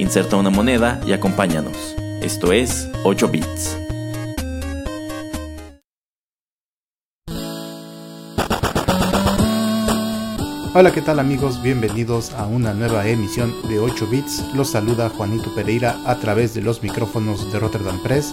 Inserta 0.00 0.38
una 0.38 0.48
moneda 0.48 0.98
y 1.06 1.12
acompáñanos. 1.12 1.76
Esto 2.22 2.52
es 2.52 2.88
8 3.04 3.28
bits. 3.28 3.76
Hola, 10.72 10.90
¿qué 10.94 11.02
tal 11.02 11.18
amigos? 11.18 11.62
Bienvenidos 11.62 12.32
a 12.32 12.46
una 12.46 12.72
nueva 12.72 13.06
emisión 13.08 13.52
de 13.68 13.78
8 13.78 14.06
bits. 14.06 14.42
Los 14.54 14.70
saluda 14.70 15.10
Juanito 15.10 15.54
Pereira 15.54 15.98
a 16.06 16.14
través 16.14 16.54
de 16.54 16.62
los 16.62 16.82
micrófonos 16.82 17.52
de 17.52 17.60
Rotterdam 17.60 18.02
Press 18.02 18.32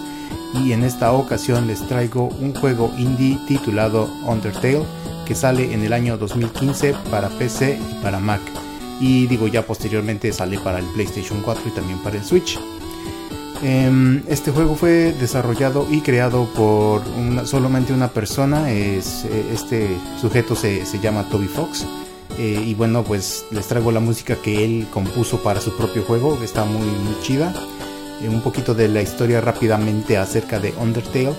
y 0.53 0.71
en 0.71 0.85
esta 0.85 1.11
ocasión 1.11 1.67
les 1.67 1.85
traigo 1.85 2.29
un 2.39 2.55
juego 2.55 2.93
indie 2.97 3.39
titulado 3.45 4.09
Undertale 4.25 4.85
que 5.25 5.35
sale 5.35 5.73
en 5.73 5.83
el 5.83 5.91
año 5.91 6.17
2015 6.17 6.95
para 7.11 7.27
PC 7.27 7.77
y 7.77 8.01
para 8.01 8.19
Mac 8.19 8.66
y 8.99 9.27
digo 9.27 9.47
ya 9.47 9.65
posteriormente 9.65 10.31
sale 10.33 10.59
para 10.59 10.79
el 10.79 10.85
PlayStation 10.85 11.41
4 11.41 11.63
y 11.67 11.71
también 11.71 11.99
para 11.99 12.17
el 12.17 12.23
Switch. 12.23 12.59
Em, 13.63 14.21
este 14.27 14.51
juego 14.51 14.75
fue 14.75 15.13
desarrollado 15.19 15.87
y 15.89 16.01
creado 16.01 16.45
por 16.53 17.01
solamente 17.45 17.91
una 17.91 18.09
persona, 18.09 18.71
eh, 18.71 19.01
este 19.51 19.87
sujeto 20.21 20.55
se, 20.55 20.85
se 20.85 20.99
llama 20.99 21.27
Toby 21.29 21.47
Fox 21.47 21.85
eh, 22.37 22.63
y 22.63 22.75
bueno, 22.75 23.03
pues 23.03 23.45
les 23.49 23.67
traigo 23.67 23.91
la 23.91 23.99
música 23.99 24.35
que 24.35 24.63
él 24.63 24.87
compuso 24.91 25.41
para 25.41 25.59
su 25.59 25.75
propio 25.75 26.03
juego, 26.03 26.37
que 26.37 26.45
está 26.45 26.65
muy, 26.65 26.85
muy 26.85 27.19
chida. 27.23 27.51
Eh, 28.21 28.29
un 28.29 28.41
poquito 28.41 28.75
de 28.75 28.89
la 28.89 29.01
historia 29.01 29.41
rápidamente 29.41 30.17
acerca 30.17 30.59
de 30.59 30.73
Undertale. 30.79 31.33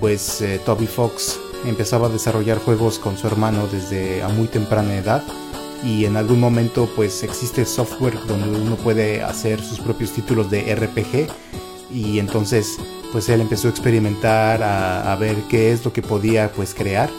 Pues 0.00 0.42
Toby 0.64 0.86
Fox 0.86 1.38
empezaba 1.66 2.06
a 2.06 2.10
desarrollar 2.10 2.58
juegos 2.58 2.98
con 2.98 3.18
su 3.18 3.26
hermano 3.26 3.66
desde 3.70 4.22
a 4.22 4.28
muy 4.28 4.46
temprana 4.46 4.96
edad 4.96 5.22
y 5.84 6.04
en 6.04 6.16
algún 6.16 6.40
momento 6.40 6.88
pues 6.94 7.22
existe 7.22 7.64
software 7.64 8.18
donde 8.26 8.58
uno 8.58 8.76
puede 8.76 9.22
hacer 9.22 9.62
sus 9.62 9.80
propios 9.80 10.10
títulos 10.12 10.50
de 10.50 10.74
RPG 10.74 11.28
y 11.92 12.18
entonces 12.18 12.78
pues 13.12 13.28
él 13.28 13.40
empezó 13.40 13.68
a 13.68 13.70
experimentar 13.70 14.62
a, 14.62 15.16
ver 15.16 15.36
qué 15.48 15.72
es 15.72 15.84
lo 15.84 15.92
que 15.92 16.02
podía 16.02 16.52
pues 16.52 16.74
crear. 16.74 17.10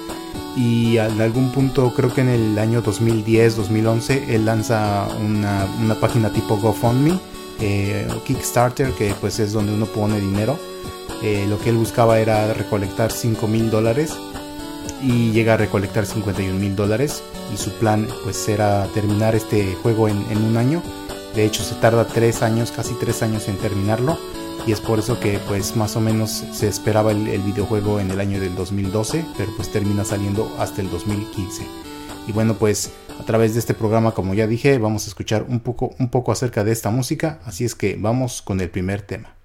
Y 0.56 0.98
en 0.98 1.22
algún 1.22 1.52
punto 1.52 1.94
creo 1.94 2.14
que 2.14 2.22
en 2.22 2.30
el 2.30 2.60
año 2.60 2.84
2010-2011 2.84 4.30
él 4.30 4.46
lanza 4.46 5.08
una, 5.20 5.66
una, 5.82 5.96
página 5.96 6.32
tipo 6.32 6.58
GoFundMe 6.58 7.18
eh, 7.62 8.08
Kickstarter 8.26 8.92
que 8.92 9.14
pues 9.22 9.40
es 9.40 9.54
donde 9.54 9.74
uno 9.74 9.86
pone 9.86 10.20
dinero. 10.20 10.58
Eh, 11.24 11.46
lo 11.48 11.60
que 11.60 11.70
él 11.70 11.78
buscaba 11.78 12.20
era 12.20 12.54
recolectar 12.54 13.12
5 13.12 13.48
mil 13.48 13.70
dólares 13.70 14.18
y 15.02 15.32
llega 15.32 15.56
a 15.56 15.58
recolectar 15.58 16.06
51 16.06 16.60
mil 16.60 16.76
dólares 16.76 17.24
y 17.54 17.58
su 17.58 17.72
plan 17.72 18.08
pues 18.24 18.48
era 18.48 18.86
terminar 18.94 19.36
este 19.36 19.76
juego 19.82 20.08
en, 20.08 20.18
un 20.38 20.58
año 20.58 20.82
de 21.36 21.46
hecho 21.46 21.64
se 21.64 21.76
tarda 21.76 22.06
3 22.06 22.44
años 22.44 22.72
casi 22.72 22.94
3 22.94 23.24
años 23.24 23.48
en 23.48 23.58
terminarlo 23.58 24.18
y 24.68 24.72
es 24.72 24.80
por 24.80 25.00
eso 25.00 25.20
que 25.20 25.40
pues 25.48 25.76
más 25.76 25.96
o 25.96 26.02
menos 26.02 26.44
se 26.52 26.68
esperaba 26.68 27.12
el, 27.12 27.42
videojuego 27.42 28.00
en 28.00 28.12
el 28.12 28.20
año 28.20 28.40
del 28.40 28.56
2012, 28.56 29.26
pero 29.36 29.52
pues 29.56 29.72
termina 29.72 30.06
saliendo 30.06 30.56
hasta 30.60 30.82
el 30.82 30.92
2015. 30.92 31.66
Y 32.28 32.32
bueno, 32.32 32.54
pues 32.54 32.92
a 33.20 33.24
través 33.24 33.54
de 33.54 33.60
este 33.60 33.74
programa, 33.74 34.12
como 34.12 34.36
ya 34.36 34.46
dije, 34.46 34.78
vamos 34.78 35.06
a 35.06 35.08
escuchar 35.08 35.46
un 35.50 35.62
poco, 35.62 35.96
un 35.98 36.10
poco 36.10 36.32
acerca 36.32 36.64
de 36.64 36.72
esta 36.72 36.92
música, 36.92 37.40
así 37.46 37.66
es 37.66 37.74
que 37.74 37.98
vamos 38.00 38.44
con 38.44 38.62
el 38.62 38.70
primer 38.70 39.02
tema. 39.02 39.41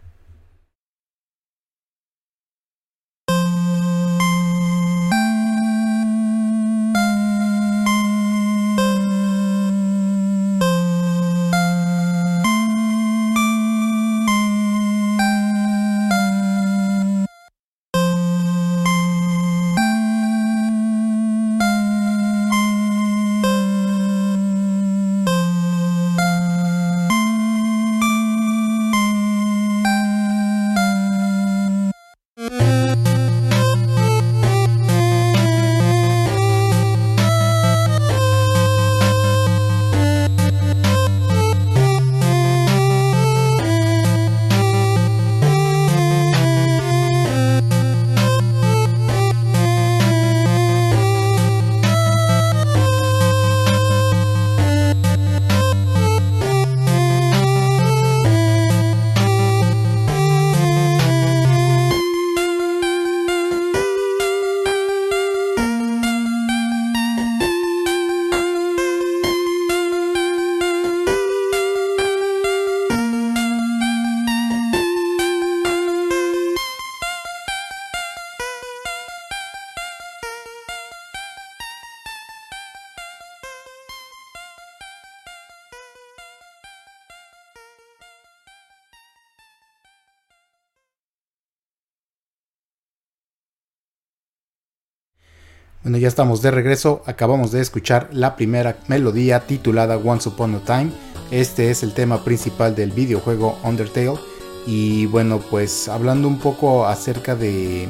Bueno, 95.86 95.98
ya 95.98 96.08
estamos 96.08 96.42
de 96.42 96.50
regreso. 96.50 97.04
Acabamos 97.06 97.52
de 97.52 97.60
escuchar 97.60 98.08
la 98.10 98.34
primera 98.34 98.76
melodía 98.88 99.46
titulada 99.46 99.96
Once 99.96 100.28
Upon 100.28 100.56
a 100.56 100.58
Time. 100.58 100.90
Este 101.30 101.70
es 101.70 101.84
el 101.84 101.94
tema 101.94 102.24
principal 102.24 102.74
del 102.74 102.90
videojuego 102.90 103.56
Undertale. 103.62 104.18
Y 104.66 105.06
bueno, 105.06 105.38
pues 105.38 105.86
hablando 105.86 106.26
un 106.26 106.40
poco 106.40 106.88
acerca 106.88 107.36
de 107.36 107.86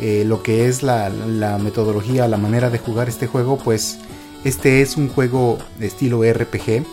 eh, 0.00 0.24
lo 0.26 0.42
que 0.42 0.66
es 0.66 0.82
la, 0.82 1.08
metodología, 1.62 2.26
la 2.26 2.36
manera 2.36 2.68
de 2.68 2.80
jugar 2.80 3.08
este 3.08 3.28
juego, 3.28 3.58
pues 3.58 4.00
este 4.42 4.82
es 4.82 4.96
un 4.96 5.08
juego 5.08 5.58
de 5.78 5.86
estilo 5.86 6.24
RPG. 6.24 6.84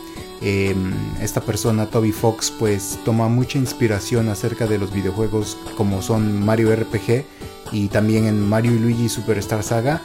Em, 0.43 0.93
esta 1.19 1.41
persona, 1.41 1.87
Toby 1.87 2.11
Fox, 2.11 2.53
pues 2.59 2.99
toma 3.03 3.27
mucha 3.27 3.57
inspiración 3.57 4.29
acerca 4.29 4.67
de 4.67 4.77
los 4.77 4.93
videojuegos 4.93 5.57
como 5.75 6.03
son 6.03 6.45
Mario 6.45 6.75
RPG 6.75 7.25
y 7.71 7.87
también 7.87 8.27
en 8.27 8.47
Mario 8.47 8.75
y 8.75 8.77
Luigi 8.77 9.09
Superstar 9.09 9.63
Saga 9.63 9.99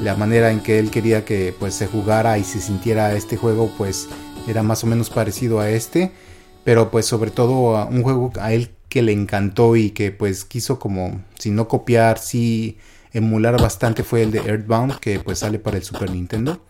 la 0.00 0.16
manera 0.16 0.50
en 0.50 0.60
que 0.60 0.78
él 0.78 0.90
quería 0.90 1.24
que 1.24 1.54
pues 1.58 1.74
se 1.74 1.86
jugara 1.86 2.38
y 2.38 2.44
se 2.44 2.60
sintiera 2.60 3.14
este 3.14 3.36
juego 3.36 3.70
pues 3.76 4.08
era 4.48 4.62
más 4.62 4.82
o 4.84 4.86
menos 4.86 5.10
parecido 5.10 5.60
a 5.60 5.70
este. 5.70 6.12
Pero 6.64 6.90
pues 6.90 7.06
sobre 7.06 7.30
todo 7.30 7.86
un 7.88 8.02
juego 8.02 8.32
a 8.40 8.52
él 8.52 8.70
que 8.88 9.02
le 9.02 9.12
encantó 9.12 9.74
y 9.76 9.90
que 9.90 10.10
pues 10.12 10.44
quiso 10.44 10.78
como 10.78 11.20
si 11.38 11.50
no 11.50 11.66
copiar 11.66 12.18
si 12.18 12.78
emular 13.12 13.60
bastante 13.60 14.04
fue 14.04 14.22
el 14.22 14.30
de 14.30 14.38
Earthbound 14.38 14.98
que 14.98 15.18
pues 15.20 15.40
sale 15.40 15.58
para 15.58 15.76
el 15.76 15.82
Super 15.82 16.10
Nintendo. 16.10 16.60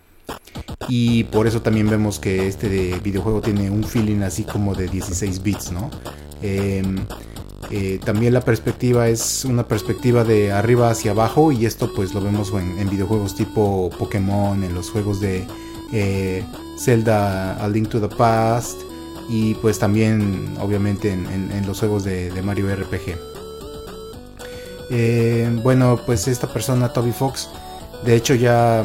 Y 0.88 1.24
por 1.24 1.46
eso 1.46 1.62
también 1.62 1.90
vemos 1.90 2.18
que 2.18 2.46
este 2.46 2.98
videojuego 3.02 3.40
tiene 3.40 3.70
un 3.70 3.84
feeling 3.84 4.22
así 4.22 4.44
como 4.44 4.74
de 4.74 4.88
16 4.88 5.42
bits 5.42 5.72
no 5.72 5.90
em, 6.42 6.96
eh, 7.74 7.98
también 8.04 8.34
la 8.34 8.42
perspectiva 8.42 9.08
es 9.08 9.46
una 9.46 9.66
perspectiva 9.66 10.24
de 10.24 10.52
arriba 10.52 10.90
hacia 10.90 11.12
abajo 11.12 11.52
y 11.52 11.64
esto 11.64 11.90
pues 11.94 12.12
lo 12.12 12.20
vemos 12.20 12.52
en, 12.52 12.90
videojuegos 12.90 13.34
tipo 13.34 13.88
Pokémon, 13.98 14.62
en 14.62 14.74
los 14.74 14.90
juegos 14.90 15.20
de 15.20 15.46
eh, 15.90 16.44
Zelda 16.78 17.56
A 17.64 17.66
Link 17.68 17.88
to 17.88 17.98
the 17.98 18.14
Past, 18.14 18.82
y 19.26 19.54
pues 19.54 19.78
también 19.78 20.54
obviamente 20.60 21.12
en, 21.12 21.66
los 21.66 21.78
juegos 21.78 22.04
de, 22.04 22.30
Mario 22.44 22.66
RPG. 22.76 23.16
Eh, 24.90 25.48
bueno, 25.62 25.98
pues 26.04 26.28
esta 26.28 26.52
persona, 26.52 26.92
Toby 26.92 27.12
Fox, 27.12 27.48
de 28.04 28.16
hecho 28.16 28.34
ya 28.34 28.84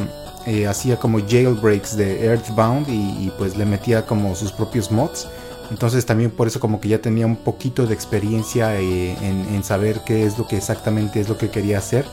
hacía 0.66 0.95
como 0.95 1.19
jailbreaks 1.19 1.98
de 1.98 2.24
Earthbound 2.24 2.88
y, 2.88 3.34
pues 3.38 3.57
le 3.57 3.66
metía 3.66 4.06
como 4.06 4.34
sus 4.34 4.54
propios 4.54 4.94
mods. 4.94 5.28
Entonces 5.69 6.05
también 6.05 6.31
por 6.31 6.47
eso 6.47 6.59
como 6.59 6.79
que 6.79 6.89
ya 6.89 6.99
tenía 6.99 7.25
un 7.25 7.35
poquito 7.35 7.85
de 7.85 7.93
experiencia 7.93 8.79
eh, 8.79 9.17
en, 9.21 9.63
saber 9.63 10.01
qué 10.05 10.25
es 10.25 10.37
lo 10.37 10.47
que 10.47 10.57
exactamente 10.57 11.19
es 11.19 11.29
lo 11.29 11.37
que 11.37 11.49
quería 11.49 11.79
hacer. 11.79 12.05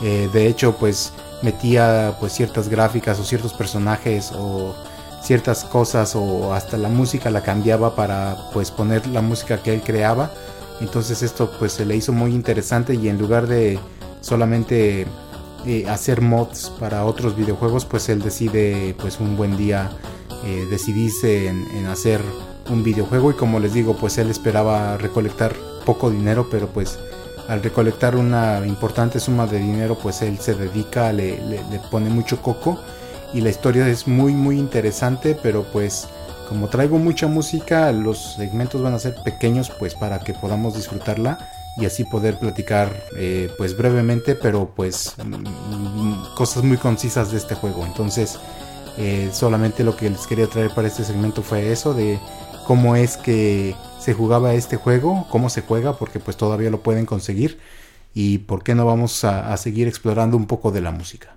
de 0.00 0.46
hecho 0.46 0.76
pues 0.78 1.12
metía 1.42 2.16
pues 2.20 2.32
ciertas 2.32 2.68
gráficas 2.68 3.18
o 3.18 3.24
ciertos 3.24 3.52
personajes 3.52 4.32
o 4.32 4.74
ciertas 5.22 5.64
cosas 5.64 6.14
o 6.14 6.54
hasta 6.54 6.76
la 6.76 6.88
música 6.88 7.30
la 7.30 7.42
cambiaba 7.42 7.96
para 7.96 8.36
pues 8.52 8.70
poner 8.70 9.06
la 9.08 9.22
música 9.22 9.62
que 9.62 9.74
él 9.74 9.82
creaba. 9.82 10.30
Entonces 10.80 11.22
esto 11.22 11.50
pues 11.58 11.72
se 11.72 11.84
le 11.84 11.96
hizo 11.96 12.12
muy 12.12 12.32
interesante 12.32 12.94
y 12.94 13.08
en 13.08 13.18
lugar 13.18 13.46
de 13.46 13.78
solamente 14.20 15.06
eh, 15.66 15.88
hacer 15.88 16.20
mods 16.20 16.70
para 16.78 17.04
otros 17.04 17.36
videojuegos 17.36 17.84
pues 17.84 18.08
él 18.08 18.22
decide 18.22 18.94
pues 19.00 19.18
un 19.18 19.36
buen 19.36 19.56
día 19.56 19.90
eh, 20.44 20.66
decidirse 20.70 21.48
en, 21.48 21.86
hacer 21.86 22.20
un 22.68 22.82
videojuego 22.82 23.30
y 23.30 23.34
como 23.34 23.60
les 23.60 23.72
digo 23.72 23.96
pues 23.96 24.18
él 24.18 24.30
esperaba 24.30 24.96
recolectar 24.96 25.54
poco 25.84 26.10
dinero 26.10 26.48
pero 26.50 26.66
pues 26.68 26.98
al 27.48 27.62
recolectar 27.62 28.16
una 28.16 28.66
importante 28.66 29.20
suma 29.20 29.46
de 29.46 29.58
dinero 29.58 29.96
pues 30.02 30.22
él 30.22 30.38
se 30.38 30.54
dedica, 30.54 31.12
le, 31.12 31.40
le 31.46 31.78
pone 31.90 32.10
mucho 32.10 32.42
coco 32.42 32.78
y 33.32 33.40
la 33.40 33.50
historia 33.50 33.86
es 33.88 34.06
muy 34.06 34.32
muy 34.32 34.58
interesante, 34.58 35.38
pero 35.40 35.64
pues 35.64 36.08
como 36.48 36.68
traigo 36.68 36.98
mucha 36.98 37.26
música, 37.26 37.90
los 37.92 38.34
segmentos 38.36 38.80
van 38.80 38.94
a 38.94 38.98
ser 38.98 39.14
pequeños 39.24 39.70
pues 39.78 39.94
para 39.94 40.20
que 40.20 40.32
podamos 40.32 40.74
disfrutarla 40.74 41.50
y 41.76 41.84
así 41.84 42.04
poder 42.04 42.38
platicar 42.38 43.04
eh, 43.16 43.50
pues 43.58 43.76
brevemente, 43.76 44.34
pero 44.34 44.70
pues 44.74 45.14
mm, 45.22 46.34
cosas 46.34 46.62
muy 46.62 46.78
concisas 46.78 47.30
de 47.30 47.38
este 47.38 47.54
juego. 47.54 47.84
Entonces 47.84 48.38
eh, 48.96 49.28
solamente 49.32 49.84
lo 49.84 49.96
que 49.96 50.08
les 50.08 50.26
quería 50.26 50.46
traer 50.46 50.70
para 50.70 50.88
este 50.88 51.04
segmento 51.04 51.42
fue 51.42 51.72
eso 51.72 51.92
de 51.92 52.18
cómo 52.66 52.96
es 52.96 53.16
que 53.16 53.76
se 54.00 54.12
jugaba 54.12 54.54
este 54.54 54.76
juego, 54.76 55.26
cómo 55.30 55.50
se 55.50 55.62
juega, 55.62 55.96
porque 55.96 56.18
pues 56.18 56.36
todavía 56.36 56.68
lo 56.68 56.82
pueden 56.82 57.06
conseguir 57.06 57.58
y 58.12 58.38
por 58.38 58.64
qué 58.64 58.74
no 58.74 58.84
vamos 58.84 59.24
a 59.24 59.56
seguir 59.56 59.86
explorando 59.86 60.36
un 60.36 60.46
poco 60.46 60.72
de 60.72 60.80
la 60.80 60.90
música. 60.90 61.35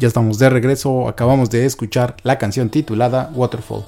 Ya 0.00 0.08
estamos 0.08 0.38
de 0.38 0.48
regreso, 0.48 1.08
acabamos 1.08 1.50
de 1.50 1.66
escuchar 1.66 2.16
la 2.22 2.38
canción 2.38 2.70
titulada 2.70 3.30
Waterfall. 3.34 3.84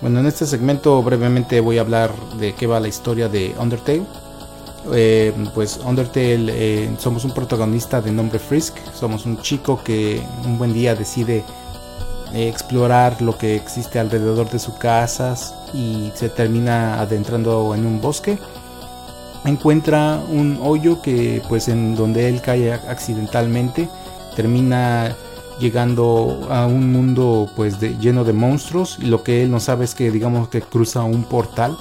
Bueno, 0.00 0.18
en 0.18 0.26
este 0.26 0.44
segmento 0.44 1.00
brevemente 1.04 1.60
voy 1.60 1.78
a 1.78 1.82
hablar 1.82 2.10
de 2.40 2.52
qué 2.52 2.66
va 2.66 2.80
la 2.80 2.88
historia 2.88 3.28
de 3.28 3.54
Undertale. 3.56 4.02
Eh, 4.92 5.32
pues 5.54 5.78
Undertale 5.84 6.46
eh, 6.48 6.90
somos 6.98 7.24
un 7.24 7.32
protagonista 7.32 8.00
de 8.00 8.10
nombre 8.10 8.40
Frisk, 8.40 8.74
somos 8.92 9.24
un 9.24 9.40
chico 9.40 9.80
que 9.84 10.20
un 10.44 10.58
buen 10.58 10.72
día 10.72 10.96
decide 10.96 11.44
eh, 12.34 12.48
explorar 12.48 13.22
lo 13.22 13.38
que 13.38 13.54
existe 13.54 14.00
alrededor 14.00 14.50
de 14.50 14.58
su 14.58 14.78
casa 14.78 15.36
y 15.72 16.10
se 16.16 16.28
termina 16.28 17.00
adentrando 17.00 17.72
en 17.76 17.86
un 17.86 18.00
bosque. 18.00 18.36
Encuentra 19.44 20.20
un 20.28 20.58
hoyo 20.60 21.00
que 21.00 21.40
pues 21.48 21.68
en 21.68 21.94
donde 21.94 22.28
él 22.28 22.42
cae 22.42 22.72
accidentalmente 22.72 23.88
termina 24.34 25.16
llegando 25.60 26.48
a 26.50 26.66
un 26.66 26.90
mundo 26.90 27.50
pues 27.54 27.78
lleno 27.78 28.24
de 28.24 28.32
monstruos 28.32 28.98
y 29.00 29.06
lo 29.06 29.22
que 29.22 29.42
él 29.42 29.50
no 29.50 29.60
sabe 29.60 29.84
es 29.84 29.94
que 29.94 30.10
digamos 30.10 30.48
que 30.48 30.62
cruza 30.62 31.02
un 31.02 31.24
portal 31.24 31.76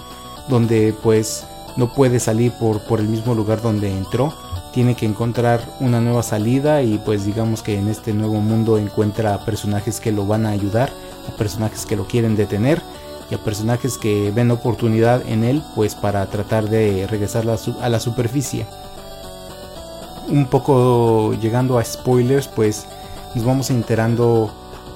donde 0.49 0.93
pues 1.01 1.45
no 1.77 1.93
puede 1.93 2.19
salir 2.19 2.51
por, 2.59 2.81
por 2.81 2.99
el 2.99 3.07
mismo 3.07 3.33
lugar 3.33 3.61
donde 3.61 3.89
entró. 3.89 4.33
Tiene 4.73 4.95
que 4.95 5.05
encontrar 5.05 5.61
una 5.79 5.99
nueva 6.01 6.21
salida 6.21 6.83
y 6.83 6.99
pues 6.99 7.25
digamos 7.25 7.63
que 7.63 7.77
en 7.77 7.87
este 7.87 8.13
nuevo 8.13 8.35
mundo 8.35 8.77
encuentra 8.77 9.43
personajes 9.45 9.99
que 9.99 10.11
lo 10.11 10.27
van 10.27 10.45
a 10.45 10.49
ayudar 10.49 10.91
a 11.27 11.35
personajes 11.37 11.85
que 11.85 11.95
lo 11.95 12.05
quieren 12.05 12.35
detener 12.35 12.81
y 13.31 13.35
a 13.35 13.37
personajes 13.39 13.97
que 13.97 14.31
ven 14.31 14.51
oportunidad 14.51 15.23
en 15.27 15.43
él 15.43 15.63
pues 15.75 15.95
para 15.95 16.25
tratar 16.27 16.69
de 16.69 17.07
regresar 17.07 17.45
a 17.47 17.89
la 17.89 17.99
superficie 17.99 18.65
un 20.29 20.45
poco 20.45 21.33
llegando 21.41 21.77
a 21.77 21.83
spoilers, 21.83 22.47
pues 22.47 22.85
nos 23.35 23.45
vamos 23.45 23.69
enterando 23.69 24.51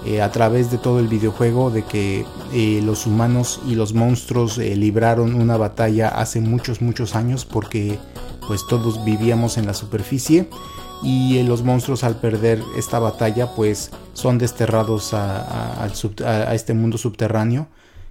eh, 0.06 0.22
a 0.22 0.32
través 0.32 0.70
de 0.70 0.78
todo 0.78 1.00
el 1.00 1.08
videojuego 1.08 1.72
de 1.72 1.84
que 1.84 2.25
eh, 2.52 2.82
los 2.84 3.08
humanos 3.08 3.62
y 3.66 3.75
los 3.75 3.94
monstruos 3.94 4.58
eh, 4.58 4.75
libraron 4.75 5.34
una 5.34 5.56
batalla 5.56 6.10
hace 6.10 6.42
muchos 6.42 6.82
muchos 6.82 7.16
años 7.16 7.46
porque 7.46 8.00
pues 8.46 8.68
todos 8.68 9.06
vivíamos 9.06 9.58
en 9.58 9.66
la 9.66 9.74
superficie 9.74 10.50
y 11.04 11.42
los 11.44 11.63
monstruos 11.63 12.04
al 12.04 12.20
perder 12.20 12.62
esta 12.78 13.00
batalla 13.00 13.56
pues 13.56 13.92
son 14.13 14.38
desterrados 14.40 15.13
a, 15.13 15.88
este 16.52 16.74
mundo 16.74 16.98
subterráneo 16.98 17.68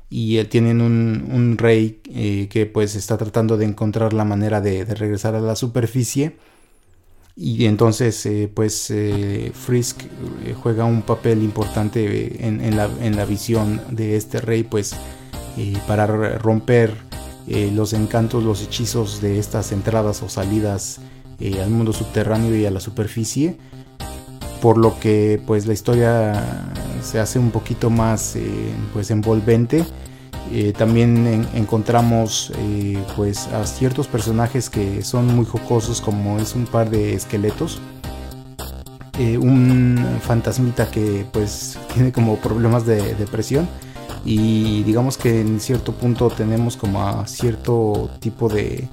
y 0.09 0.43
tienen 0.45 0.81
un, 0.81 1.57
rey 1.59 2.01
que 2.51 2.71
pues 2.73 2.97
está 2.97 3.19
tratando 3.19 3.59
de 3.59 3.67
encontrar 3.67 4.15
la 4.15 4.25
manera 4.25 4.63
de, 4.63 4.87
regresar 4.87 5.35
a 5.35 5.41
la 5.41 5.57
superficie 5.57 6.37
y 7.35 7.65
entonces 7.65 8.29
pues 8.55 8.93
Frisk 9.55 10.03
juega 10.63 10.85
un 10.85 11.03
papel 11.03 11.43
importante 11.43 12.47
en, 12.47 12.77
la, 12.77 12.91
en, 13.01 13.17
la, 13.17 13.25
visión 13.25 13.81
de 13.91 14.17
este 14.17 14.41
rey 14.41 14.63
pues 14.63 14.95
para 15.87 16.07
romper 16.07 16.95
los 17.47 17.95
encantos, 17.95 18.45
los 18.45 18.63
hechizos 18.63 19.21
de 19.21 19.39
estas 19.39 19.73
entradas 19.73 20.23
o 20.23 20.29
salidas 20.29 21.01
al 21.63 21.71
mundo 21.71 21.93
subterráneo 21.93 22.55
y 22.57 22.67
a 22.67 22.71
la 22.71 22.81
superficie. 22.81 23.57
Por 24.61 24.79
lo 24.79 24.99
que 25.01 25.43
pues 25.45 25.67
la 25.67 25.73
historia 25.73 26.69
se 27.03 27.19
hace 27.19 27.39
un 27.39 27.51
poquito 27.51 27.91
más 27.91 28.37
eh, 28.37 28.45
pues 28.93 29.11
envolvente 29.11 29.85
eh, 30.53 30.73
también 30.77 31.47
encontramos 31.55 32.53
eh, 32.59 32.99
pues 33.17 33.47
a 33.49 33.67
ciertos 33.67 34.07
personajes 34.07 34.69
que 34.71 35.03
son 35.03 35.35
muy 35.35 35.47
jocosos 35.47 36.01
como 36.01 36.39
es 36.39 36.55
un 36.55 36.67
par 36.67 36.91
de 36.91 37.15
esqueletos 37.15 37.81
un 39.41 40.05
fantasmita 40.23 40.91
que 40.91 41.25
pues 41.31 41.79
tiene 41.95 42.11
como 42.11 42.37
problemas 42.37 42.87
de 42.87 43.15
depresión 43.15 43.69
y 44.25 44.83
digamos 44.83 45.17
que 45.17 45.41
en 45.41 45.61
cierto 45.61 45.93
punto 45.93 46.29
tenemos 46.29 46.77
como 46.77 47.07
a 47.07 47.27
cierto 47.27 48.11
tipo 48.19 48.49
de 48.49 48.89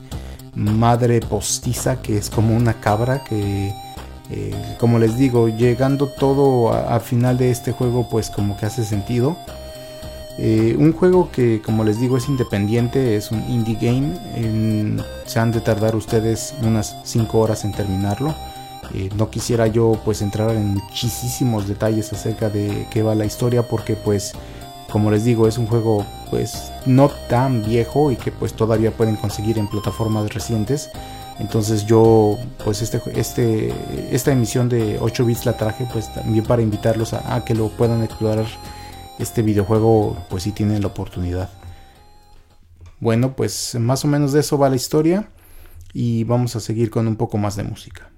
madre 0.53 1.19
postiza 1.21 2.01
que 2.01 2.17
es 2.17 2.29
como 2.29 2.55
una 2.55 2.73
cabra 2.75 3.23
que 3.23 3.73
eh, 4.31 4.53
como 4.79 4.99
les 4.99 5.17
digo, 5.17 5.47
llegando 5.47 6.07
todo 6.07 6.71
al 6.71 7.01
final 7.01 7.37
de 7.37 7.49
este 7.49 7.71
juego, 7.71 8.07
pues 8.09 8.29
como 8.29 8.57
que 8.57 8.67
hace 8.67 8.83
sentido. 8.83 9.37
Eh, 10.41 10.75
un 10.79 10.93
juego 10.93 11.29
que, 11.31 11.61
como 11.61 11.83
les 11.83 11.99
digo, 11.99 12.17
es 12.17 12.29
independiente, 12.29 13.15
es 13.15 13.31
un 13.31 13.43
indie 13.49 13.75
game. 13.75 15.03
se 15.25 15.39
han 15.39 15.51
de 15.51 15.61
tardar 15.61 15.95
ustedes 15.95 16.55
unas 16.63 16.95
5 17.03 17.37
horas 17.37 17.65
en 17.65 17.73
terminarlo. 17.73 18.33
Eh, 18.93 19.09
no 19.15 19.29
quisiera 19.29 19.67
yo 19.67 19.99
pues 20.03 20.21
entrar 20.21 20.51
en 20.51 20.75
muchísimos 20.75 21.67
detalles 21.67 22.11
acerca 22.13 22.49
de 22.49 22.87
qué 22.89 23.03
va 23.03 23.13
la 23.13 23.25
historia 23.25 23.61
porque 23.61 23.95
pues 23.95 24.33
como 24.91 25.11
les 25.11 25.23
digo 25.23 25.47
es 25.47 25.59
un 25.59 25.67
juego 25.67 26.03
pues 26.31 26.71
no 26.87 27.09
tan 27.29 27.63
viejo 27.63 28.09
y 28.09 28.15
que 28.15 28.31
pues 28.31 28.53
todavía 28.53 28.89
pueden 28.89 29.15
conseguir 29.15 29.59
en 29.59 29.67
plataformas 29.67 30.33
recientes 30.33 30.89
entonces 31.39 31.85
yo, 31.85 32.37
pues 32.63 32.81
este, 32.81 33.01
este, 33.15 33.73
esta 34.11 34.31
emisión 34.31 34.67
de 34.67 34.97
8 34.99 35.25
bits 35.25 35.45
la 35.45 35.53
traje 35.53 35.87
pues 35.91 36.13
también 36.13 36.43
para 36.43 36.61
invitarlos 36.61 37.13
a, 37.13 37.43
que 37.45 37.55
lo 37.55 37.69
puedan 37.69 38.03
explorar 38.03 38.45
este 39.19 39.41
videojuego 39.41 40.17
pues 40.29 40.43
si 40.43 40.51
tienen 40.51 40.81
la 40.81 40.87
oportunidad. 40.87 41.49
Bueno, 42.99 43.35
pues 43.35 43.75
más 43.79 44.03
o 44.03 44.07
menos 44.07 44.33
de 44.33 44.39
eso 44.39 44.57
va 44.57 44.69
la 44.69 44.75
historia 44.75 45.29
y 45.93 46.23
vamos 46.23 46.55
a 46.55 46.59
seguir 46.59 46.89
con 46.89 47.07
un 47.07 47.15
poco 47.15 47.37
más 47.37 47.55
de 47.55 47.63
música. 47.63 48.08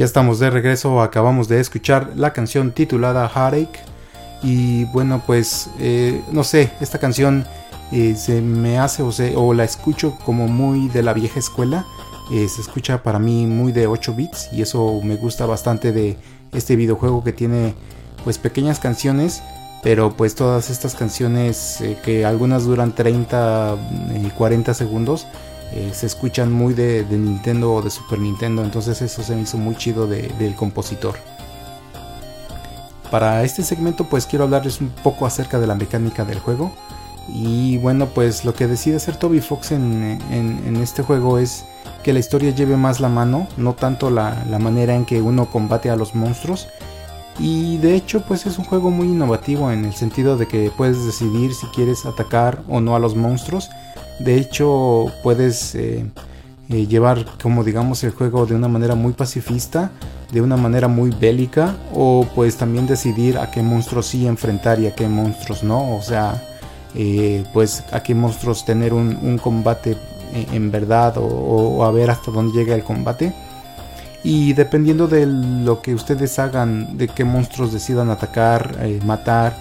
Ya 0.00 0.06
estamos 0.06 0.38
de 0.38 0.48
regreso. 0.48 1.02
Acabamos 1.02 1.46
de 1.46 1.60
escuchar 1.60 2.12
la 2.16 2.32
canción 2.32 2.72
titulada 2.72 3.28
Heartache. 3.28 3.84
Y 4.42 4.84
bueno, 4.86 5.22
pues 5.26 5.68
eh, 5.78 6.22
no 6.32 6.42
sé, 6.42 6.72
esta 6.80 6.96
canción 6.96 7.44
eh, 7.92 8.14
se 8.16 8.40
me 8.40 8.78
hace 8.78 9.02
o, 9.02 9.10
o, 9.36 9.52
la 9.52 9.64
escucho 9.64 10.16
como 10.24 10.48
muy 10.48 10.88
de 10.88 11.02
la 11.02 11.12
vieja 11.12 11.38
escuela. 11.38 11.84
Eh, 12.32 12.48
se 12.48 12.62
escucha 12.62 13.02
para 13.02 13.18
mí 13.18 13.44
muy 13.44 13.72
de 13.72 13.88
8 13.88 14.14
bits 14.14 14.48
y 14.54 14.62
eso 14.62 15.02
me 15.04 15.16
gusta 15.16 15.44
bastante 15.44 15.92
de 15.92 16.16
este 16.52 16.76
videojuego 16.76 17.22
que 17.22 17.34
tiene 17.34 17.74
pues 18.24 18.38
pequeñas 18.38 18.80
canciones. 18.80 19.42
Pero 19.82 20.16
pues 20.16 20.34
todas 20.34 20.70
estas 20.70 20.94
canciones 20.94 21.84
que 22.06 22.24
algunas 22.24 22.64
duran 22.64 22.94
30 22.94 23.76
y 24.24 24.30
40 24.30 24.72
segundos 24.72 25.26
eh, 25.72 25.92
se 25.94 26.06
escuchan 26.06 26.52
muy 26.52 26.74
de, 26.74 27.06
Nintendo 27.08 27.72
o 27.72 27.82
de 27.82 27.90
Super 27.90 28.18
Nintendo, 28.18 28.64
entonces 28.64 29.00
eso 29.02 29.22
se 29.22 29.36
me 29.36 29.42
hizo 29.42 29.56
muy 29.56 29.76
chido 29.76 30.06
del 30.06 30.54
compositor. 30.56 31.16
Para 33.10 33.44
este 33.44 33.62
segmento 33.62 34.04
pues 34.04 34.26
quiero 34.26 34.44
hablarles 34.44 34.80
un 34.80 34.88
poco 34.88 35.26
acerca 35.26 35.58
de 35.58 35.66
la 35.66 35.74
mecánica 35.74 36.24
del 36.24 36.38
juego. 36.38 36.72
Y 37.28 37.78
bueno 37.78 38.06
pues 38.06 38.44
lo 38.44 38.54
que 38.54 38.66
decide 38.66 38.96
hacer 38.96 39.16
Toby 39.16 39.40
Fox 39.40 39.72
en, 39.72 40.78
este 40.82 41.02
juego 41.02 41.38
es 41.38 41.64
que 42.02 42.12
la 42.12 42.18
historia 42.18 42.50
lleve 42.50 42.76
más 42.76 42.98
la 42.98 43.08
mano, 43.08 43.46
no 43.56 43.74
tanto 43.74 44.10
la, 44.10 44.44
la 44.48 44.58
manera 44.58 44.94
en 44.94 45.04
que 45.04 45.22
uno 45.22 45.46
combate 45.46 45.90
a 45.90 45.96
los 45.96 46.14
monstruos. 46.14 46.68
Y 47.38 47.78
de 47.78 47.94
hecho 47.94 48.22
pues 48.22 48.46
es 48.46 48.58
un 48.58 48.64
juego 48.64 48.90
muy 48.90 49.06
innovativo 49.06 49.70
en 49.70 49.84
el 49.84 49.94
sentido 49.94 50.36
de 50.36 50.48
que 50.48 50.72
puedes 50.76 51.04
decidir 51.04 51.54
si 51.54 51.66
quieres 51.68 52.06
atacar 52.06 52.62
o 52.68 52.80
no 52.80 52.96
a 52.96 52.98
los 52.98 53.14
monstruos 53.14 53.70
de 54.20 54.36
hecho, 54.36 55.06
puedes 55.22 55.74
eh, 55.74 56.04
eh, 56.68 56.86
llevar 56.86 57.24
como 57.42 57.64
digamos 57.64 58.04
el 58.04 58.10
juego 58.10 58.44
de 58.44 58.54
una 58.54 58.68
manera 58.68 58.94
muy 58.94 59.14
pacifista, 59.14 59.92
de 60.30 60.42
una 60.42 60.58
manera 60.58 60.88
muy 60.88 61.10
bélica, 61.10 61.74
o 61.94 62.26
puedes 62.34 62.56
también 62.56 62.86
decidir 62.86 63.38
a 63.38 63.50
qué 63.50 63.62
monstruos 63.62 64.06
sí 64.06 64.26
enfrentar 64.26 64.78
y 64.78 64.86
a 64.86 64.94
qué 64.94 65.08
monstruos 65.08 65.62
no. 65.62 65.96
O 65.96 66.02
sea, 66.02 66.42
eh, 66.94 67.44
pues 67.54 67.82
a 67.92 68.02
qué 68.02 68.14
monstruos 68.14 68.66
tener 68.66 68.92
un, 68.92 69.38
combate 69.38 69.96
en, 70.34 70.70
verdad 70.70 71.14
o, 71.16 71.82
a 71.82 71.90
ver 71.90 72.10
hasta 72.10 72.30
dónde 72.30 72.58
llega 72.58 72.74
el 72.74 72.84
combate. 72.84 73.32
Y 74.22 74.52
dependiendo 74.52 75.08
de 75.08 75.24
lo 75.24 75.80
que 75.80 75.94
ustedes 75.94 76.38
hagan, 76.38 76.98
de 76.98 77.08
qué 77.08 77.24
monstruos 77.24 77.72
decidan 77.72 78.10
atacar, 78.10 78.76
matar, 79.06 79.56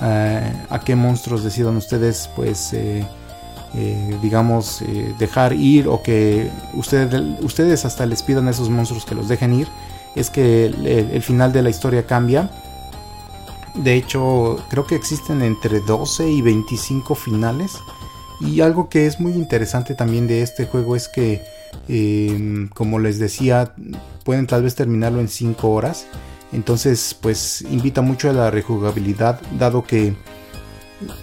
a 0.00 0.80
qué 0.82 0.96
monstruos 0.96 1.44
decidan 1.44 1.76
ustedes 1.76 2.30
pues 2.34 2.72
digamos, 3.74 4.82
eh, 4.82 5.14
dejar 5.18 5.52
ir 5.52 5.88
o 5.88 6.02
que 6.02 6.50
ustedes, 6.74 7.22
ustedes 7.42 7.84
hasta 7.84 8.06
les 8.06 8.22
pidan 8.22 8.48
a 8.48 8.50
esos 8.50 8.70
monstruos 8.70 9.04
que 9.04 9.14
los 9.14 9.28
dejen 9.28 9.54
ir, 9.54 9.68
es 10.16 10.30
que 10.30 10.66
el, 10.66 11.22
final 11.22 11.52
de 11.52 11.62
la 11.62 11.70
historia 11.70 12.06
cambia. 12.06 12.50
De 13.74 13.94
hecho, 13.94 14.58
creo 14.70 14.86
que 14.86 14.94
existen 14.94 15.42
entre 15.42 15.80
12 15.80 16.28
y 16.28 16.42
25 16.42 17.14
finales. 17.14 17.72
Y 18.40 18.60
algo 18.60 18.88
que 18.88 19.06
es 19.06 19.20
muy 19.20 19.32
interesante 19.32 19.94
también 19.94 20.26
de 20.26 20.42
este 20.42 20.66
juego 20.66 20.96
es 20.96 21.08
que, 21.08 21.42
em, 21.88 22.68
como 22.68 22.98
les 22.98 23.18
decía, 23.18 23.74
pueden 24.24 24.46
tal 24.46 24.62
vez 24.62 24.74
terminarlo 24.74 25.20
en 25.20 25.28
5 25.28 25.70
horas. 25.70 26.06
Entonces, 26.52 27.16
pues 27.20 27.62
invita 27.62 28.00
mucho 28.00 28.30
a 28.30 28.32
la 28.32 28.50
rejugabilidad, 28.50 29.40
dado 29.58 29.84
que 29.84 30.14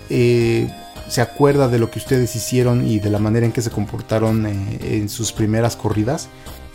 eh, 0.09 0.69
se 1.07 1.21
acuerda 1.21 1.67
de 1.67 1.79
lo 1.79 1.91
que 1.91 1.99
ustedes 1.99 2.35
hicieron 2.35 2.87
y 2.87 2.99
de 2.99 3.09
la 3.09 3.19
manera 3.19 3.45
en 3.45 3.51
que 3.51 3.61
se 3.61 3.69
comportaron 3.69 4.45
eh, 4.45 4.79
en 4.81 5.09
sus 5.09 5.31
primeras 5.31 5.75
corridas 5.75 6.29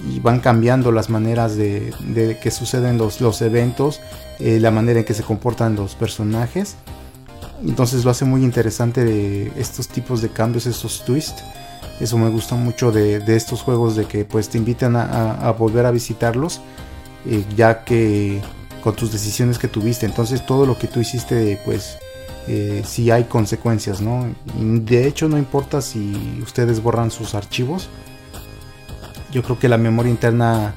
y 0.09 0.21
van 0.21 0.41
cambiando 0.41 0.93
las 0.93 1.11
maneras 1.11 1.57
de, 1.57 1.93
que 2.41 2.51
suceden 2.51 2.97
los, 2.97 3.21
los 3.21 3.43
eventos, 3.43 4.01
eh, 4.39 4.59
la 4.61 4.71
manera 4.71 5.01
en 5.01 5.05
que 5.05 5.15
se 5.15 5.23
comportan 5.23 5.77
los 5.77 5.95
personajes. 5.95 6.77
Entonces 7.65 8.05
lo 8.05 8.11
hace 8.11 8.25
muy 8.25 8.43
interesante 8.43 9.05
de 9.05 9.53
estos 9.57 9.89
tipos 9.89 10.23
de 10.23 10.31
cambios, 10.31 10.67
estos 10.67 11.05
twists. 11.05 11.43
Eso 12.01 12.17
me 12.17 12.31
gusta 12.31 12.55
mucho 12.55 12.93
de, 12.93 13.23
estos 13.37 13.61
juegos, 13.61 13.95
de 13.95 14.07
que 14.07 14.25
pues 14.25 14.49
te 14.49 14.57
invitan 14.57 14.97
a, 14.97 15.51
volver 15.59 15.85
a 15.85 15.91
visitarlos, 15.91 16.63
eh, 17.27 17.45
ya 17.55 17.85
que 17.85 18.41
con 18.83 18.97
tus 18.97 19.13
decisiones 19.13 19.59
que 19.59 19.69
tuviste. 19.69 20.07
Entonces 20.07 20.47
todo 20.47 20.65
lo 20.65 20.79
que 20.79 20.87
tú 20.87 21.01
hiciste 21.01 21.61
pues 21.63 21.99
eh, 22.53 22.83
si 22.85 23.13
hay 23.13 23.25
consecuencias, 23.25 24.01
¿no? 24.01 24.27
De 24.57 25.07
hecho, 25.07 25.29
no 25.29 25.39
importa 25.39 25.81
si 25.81 26.41
ustedes 26.43 26.83
borran 26.83 27.13
sus 27.13 27.37
archivos. 27.37 27.89
Yo 29.31 29.45
creo 29.45 29.57
que 29.57 29.69
la 29.69 29.79
memoria 29.79 30.11
interna 30.11 30.75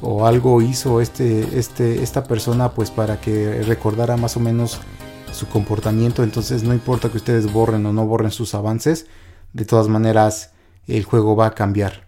o 0.00 0.26
algo 0.26 0.62
hizo 0.62 1.00
este, 1.00 1.58
este, 1.58 2.04
esta 2.04 2.22
persona 2.22 2.70
pues 2.70 2.92
para 2.92 3.20
que 3.20 3.64
recordara 3.64 4.16
más 4.16 4.36
o 4.36 4.40
menos 4.40 4.78
su 5.32 5.48
comportamiento. 5.48 6.22
Entonces 6.22 6.62
no 6.62 6.72
importa 6.72 7.08
que 7.08 7.16
ustedes 7.16 7.52
borren 7.52 7.84
o 7.86 7.92
no 7.92 8.06
borren 8.06 8.30
sus 8.30 8.54
avances, 8.54 9.06
de 9.52 9.64
todas 9.64 9.88
maneras 9.88 10.52
el 10.86 11.02
juego 11.02 11.34
va 11.34 11.46
a 11.46 11.54
cambiar. 11.56 12.06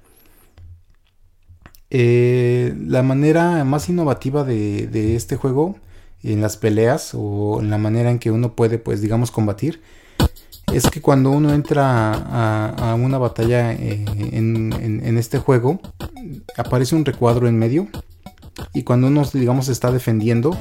Eh, 1.90 2.76
la 2.86 3.02
manera 3.02 3.64
más 3.64 3.88
innovativa 3.88 4.44
de, 4.44 4.86
de 4.86 5.16
este 5.16 5.34
juego 5.34 5.80
en 6.22 6.40
las 6.40 6.56
peleas 6.56 7.12
o 7.14 7.60
en 7.60 7.70
la 7.70 7.78
manera 7.78 8.10
en 8.10 8.18
que 8.18 8.30
uno 8.30 8.54
puede, 8.54 8.78
pues 8.78 9.00
digamos, 9.00 9.30
combatir, 9.30 9.80
es 10.72 10.88
que 10.88 11.00
cuando 11.00 11.30
uno 11.30 11.52
entra 11.52 12.12
a, 12.12 12.94
una 12.94 13.18
batalla 13.18 13.72
eh, 13.72 14.04
en, 14.32 15.18
este 15.18 15.38
juego, 15.38 15.80
aparece 16.56 16.94
un 16.94 17.04
recuadro 17.04 17.48
en 17.48 17.58
medio 17.58 17.88
y 18.72 18.82
cuando 18.82 19.08
uno, 19.08 19.24
digamos, 19.32 19.68
está 19.68 19.90
defendiendo, 19.90 20.56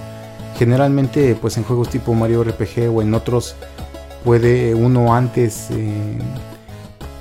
generalmente, 0.58 1.36
pues 1.36 1.58
en 1.58 1.64
juegos 1.64 1.90
tipo 1.90 2.14
Mario 2.14 2.44
RPG 2.44 2.90
o 2.94 3.02
en 3.02 3.14
otros, 3.14 3.56
puede 4.24 4.74
uno 4.74 5.14
antes 5.14 5.68
eh, 5.72 6.18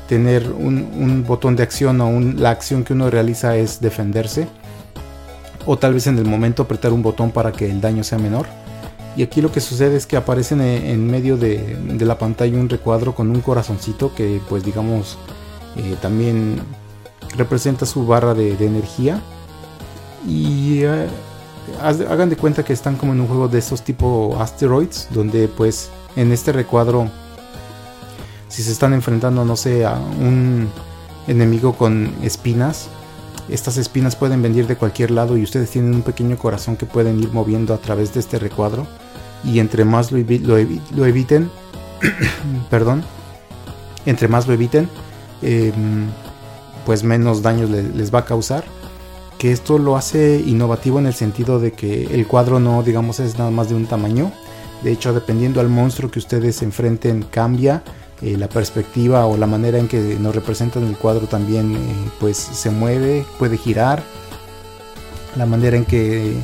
tener 0.08 0.50
un, 0.50 1.24
botón 1.26 1.56
de 1.56 1.62
acción 1.62 2.00
o 2.00 2.18
la 2.20 2.50
acción 2.50 2.84
que 2.84 2.94
uno 2.94 3.10
realiza 3.10 3.56
es 3.56 3.80
defenderse 3.80 4.48
o 5.70 5.76
tal 5.76 5.92
vez 5.92 6.06
en 6.06 6.16
el 6.16 6.24
momento 6.24 6.62
apretar 6.62 6.94
un 6.94 7.02
botón 7.02 7.30
para 7.30 7.52
que 7.52 7.70
el 7.70 7.82
daño 7.82 8.02
sea 8.02 8.16
menor. 8.16 8.46
Y 9.14 9.22
aquí 9.22 9.42
lo 9.42 9.52
que 9.52 9.60
sucede 9.60 9.96
es 9.98 10.06
que 10.06 10.16
aparece 10.16 10.54
en, 10.54 11.06
medio 11.10 11.36
de, 11.36 11.76
la 12.00 12.16
pantalla 12.16 12.58
un 12.58 12.70
recuadro 12.70 13.14
con 13.14 13.28
un 13.28 13.42
corazoncito 13.42 14.14
que 14.14 14.40
pues 14.48 14.64
digamos 14.64 15.18
eh, 15.76 15.94
también 16.00 16.58
representa 17.36 17.84
su 17.84 18.06
barra 18.06 18.32
de, 18.32 18.52
energía. 18.64 19.20
Y 20.26 20.84
eh, 20.84 21.06
hagan 21.82 22.30
de 22.30 22.36
cuenta 22.36 22.64
que 22.64 22.72
están 22.72 22.96
como 22.96 23.12
en 23.12 23.20
un 23.20 23.26
juego 23.26 23.48
de 23.48 23.58
esos 23.58 23.82
tipo 23.82 24.38
asteroids, 24.40 25.08
donde 25.10 25.48
pues 25.48 25.90
en 26.16 26.32
este 26.32 26.50
recuadro, 26.50 27.10
si 28.48 28.62
se 28.62 28.72
están 28.72 28.94
enfrentando, 28.94 29.44
no 29.44 29.54
sé, 29.54 29.84
a 29.84 29.96
un 29.98 30.70
enemigo 31.26 31.74
con 31.74 32.10
espinas, 32.22 32.88
estas 33.48 33.78
espinas 33.78 34.16
pueden 34.16 34.42
venir 34.42 34.66
de 34.66 34.76
cualquier 34.76 35.10
lado 35.10 35.36
y 35.36 35.42
ustedes 35.42 35.70
tienen 35.70 35.94
un 35.94 36.02
pequeño 36.02 36.36
corazón 36.36 36.76
que 36.76 36.86
pueden 36.86 37.18
ir 37.20 37.32
moviendo 37.32 37.72
a 37.74 37.78
través 37.78 38.12
de 38.12 38.20
este 38.20 38.38
recuadro. 38.38 38.86
Y 39.44 39.60
entre 39.60 39.84
más 39.84 40.12
lo, 40.12 40.18
eviten, 40.18 41.50
perdón, 42.70 43.04
entre 44.04 44.28
más 44.28 44.46
lo 44.46 44.54
eviten, 44.54 44.88
em, 45.42 46.06
pues 46.84 47.04
menos 47.04 47.42
daños 47.42 47.70
les 47.70 48.14
va 48.14 48.20
a 48.20 48.24
causar. 48.24 48.64
Que 49.38 49.52
esto 49.52 49.78
lo 49.78 49.96
hace 49.96 50.42
innovativo 50.44 50.98
en 50.98 51.06
el 51.06 51.14
sentido 51.14 51.60
de 51.60 51.72
que 51.72 52.12
el 52.12 52.26
cuadro 52.26 52.58
no, 52.58 52.82
digamos, 52.82 53.20
es 53.20 53.38
nada 53.38 53.52
más 53.52 53.68
de 53.68 53.76
un 53.76 53.86
tamaño. 53.86 54.32
De 54.82 54.92
hecho, 54.92 55.12
dependiendo 55.12 55.60
al 55.60 55.68
monstruo 55.68 56.10
que 56.10 56.18
ustedes 56.18 56.60
enfrenten, 56.62 57.22
cambia 57.22 57.82
eh, 58.20 58.36
la 58.36 58.48
perspectiva 58.48 59.26
o 59.26 59.36
la 59.36 59.46
manera 59.46 59.78
en 59.78 59.86
que 59.86 60.16
nos 60.18 60.34
representan 60.34 60.84
el 60.84 60.96
cuadro 60.96 61.28
también 61.28 61.76
eh, 61.76 61.78
pues 62.18 62.36
se 62.36 62.70
mueve, 62.70 63.24
puede 63.38 63.56
girar. 63.56 64.02
La 65.36 65.46
manera 65.46 65.76
en 65.76 65.84
que 65.84 66.36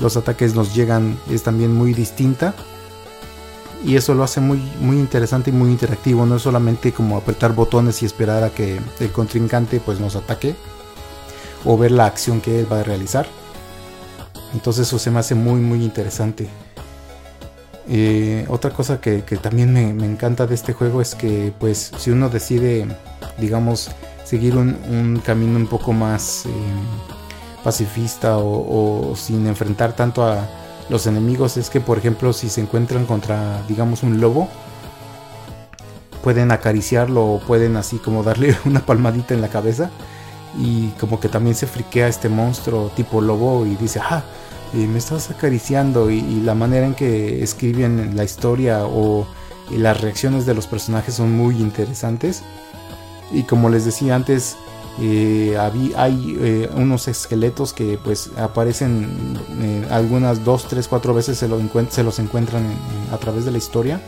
los 0.00 0.16
ataques 0.16 0.54
nos 0.54 0.74
llegan 0.74 1.18
es 1.30 1.42
también 1.42 1.74
muy 1.74 1.92
distinta. 1.92 2.54
Y 3.84 3.96
eso 3.96 4.14
lo 4.14 4.24
hace 4.24 4.40
muy, 4.40 4.58
muy 4.80 4.96
interesante 4.96 5.50
y 5.50 5.52
muy 5.52 5.70
interactivo. 5.70 6.24
No 6.24 6.36
es 6.36 6.42
solamente 6.42 6.92
como 6.92 7.16
apretar 7.16 7.54
botones 7.54 8.02
y 8.02 8.06
esperar 8.06 8.42
a 8.42 8.50
que 8.50 8.80
el 8.98 9.12
contrincante 9.12 9.80
pues 9.80 10.00
nos 10.00 10.16
ataque. 10.16 10.54
O 11.64 11.76
ver 11.76 11.92
la 11.92 12.06
acción 12.06 12.40
que 12.40 12.60
él 12.60 12.72
va 12.72 12.80
a 12.80 12.84
realizar. 12.84 13.26
Entonces 14.54 14.86
eso 14.86 14.98
se 14.98 15.10
me 15.10 15.20
hace 15.20 15.34
muy 15.34 15.60
muy 15.60 15.84
interesante. 15.84 16.48
Eh, 17.90 18.44
otra 18.48 18.70
cosa 18.70 19.00
que, 19.00 19.22
también 19.40 19.72
me, 19.72 20.04
encanta 20.04 20.46
de 20.46 20.54
este 20.54 20.74
juego 20.74 21.00
es 21.00 21.14
que 21.14 21.54
pues 21.58 21.90
si 21.96 22.10
uno 22.10 22.28
decide 22.28 22.86
digamos 23.38 23.90
seguir 24.24 24.58
un, 24.58 25.22
camino 25.24 25.56
un 25.56 25.66
poco 25.66 25.94
más 25.94 26.44
eh, 26.44 26.50
pacifista 27.64 28.36
o, 28.36 29.14
sin 29.16 29.46
enfrentar 29.46 29.94
tanto 29.94 30.22
a 30.22 30.46
los 30.90 31.06
enemigos 31.06 31.56
es 31.56 31.70
que 31.70 31.80
por 31.80 31.96
ejemplo 31.96 32.34
si 32.34 32.50
se 32.50 32.60
encuentran 32.60 33.06
contra 33.06 33.62
digamos 33.68 34.02
un 34.02 34.20
lobo 34.20 34.48
pueden 36.22 36.50
acariciarlo 36.50 37.24
o 37.24 37.40
pueden 37.40 37.76
así 37.76 37.96
como 37.96 38.22
darle 38.22 38.54
una 38.66 38.80
palmadita 38.80 39.32
en 39.32 39.40
la 39.40 39.48
cabeza 39.48 39.90
y 40.58 40.88
como 41.00 41.20
que 41.20 41.30
también 41.30 41.56
se 41.56 41.66
friquea 41.66 42.08
este 42.08 42.28
monstruo 42.28 42.90
tipo 42.94 43.22
lobo 43.22 43.64
y 43.64 43.76
dice 43.76 44.00
ah 44.02 44.22
me 44.72 44.98
estás 44.98 45.30
acariciando 45.30 46.10
y, 46.10 46.40
la 46.40 46.54
manera 46.54 46.86
en 46.86 46.94
que 46.94 47.42
escriben 47.42 48.16
la 48.16 48.24
historia 48.24 48.86
o 48.86 49.26
las 49.70 50.00
reacciones 50.00 50.46
de 50.46 50.54
los 50.54 50.66
personajes 50.66 51.14
son 51.14 51.32
muy 51.32 51.56
interesantes. 51.56 52.42
Y 53.32 53.42
como 53.42 53.68
les 53.68 53.84
decía 53.84 54.14
antes, 54.14 54.56
eh, 55.00 55.56
hay 55.96 56.36
eh, 56.40 56.70
unos 56.74 57.06
esqueletos 57.08 57.72
que 57.72 57.98
pues 58.02 58.30
aparecen 58.36 59.38
eh, 59.60 59.86
algunas 59.90 60.44
dos, 60.44 60.66
tres, 60.66 60.88
cuatro 60.88 61.14
veces 61.14 61.38
se, 61.38 61.48
se 61.90 62.02
los 62.02 62.18
encuentran 62.18 62.64
a 63.12 63.18
través 63.18 63.44
de 63.44 63.50
la 63.50 63.58
historia. 63.58 64.00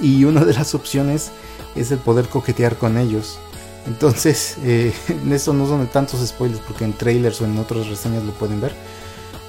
Y 0.00 0.24
una 0.24 0.44
de 0.44 0.54
las 0.54 0.74
opciones 0.74 1.30
es 1.74 1.90
el 1.90 1.98
poder 1.98 2.28
coquetear 2.28 2.76
con 2.76 2.98
ellos. 2.98 3.38
Entonces, 3.86 4.58
en 4.64 5.32
eso 5.32 5.54
no 5.54 5.66
son 5.66 5.86
tantos 5.86 6.26
spoilers 6.26 6.60
porque 6.60 6.84
en 6.84 6.92
trailers 6.92 7.40
o 7.40 7.44
en 7.46 7.56
otras 7.58 7.88
reseñas 7.88 8.24
lo 8.24 8.32
pueden 8.32 8.60
ver 8.60 8.74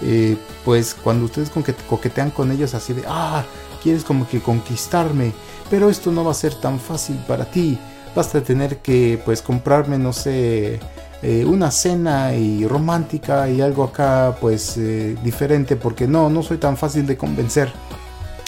eh, 0.02 0.38
pues 0.66 0.96
cuando 0.96 1.26
ustedes 1.26 1.52
coquetean 1.90 2.32
con 2.32 2.52
ellos 2.52 2.74
así 2.74 2.94
de, 2.94 3.04
ah, 3.08 3.44
quieres 3.82 4.04
como 4.04 4.28
que 4.28 4.42
conquistarme, 4.42 5.34
pero 5.70 5.90
esto 5.90 6.12
no 6.12 6.24
va 6.24 6.32
a 6.32 6.36
ser 6.36 6.56
tan 6.56 6.80
fácil 6.80 7.18
para 7.28 7.46
ti, 7.46 7.78
basta 8.16 8.42
tener 8.42 8.78
que 8.78 9.22
pues 9.24 9.42
comprarme, 9.42 9.98
no 9.98 10.14
sé, 10.14 10.80
eh, 11.22 11.44
una 11.46 11.70
cena 11.70 12.34
y 12.34 12.66
romántica 12.66 13.50
y 13.50 13.60
algo 13.60 13.84
acá 13.84 14.38
pues 14.40 14.78
eh, 14.78 15.18
diferente, 15.24 15.76
porque 15.76 16.08
no, 16.08 16.30
no 16.30 16.44
soy 16.44 16.58
tan 16.58 16.78
fácil 16.78 17.06
de 17.06 17.18
convencer. 17.18 17.72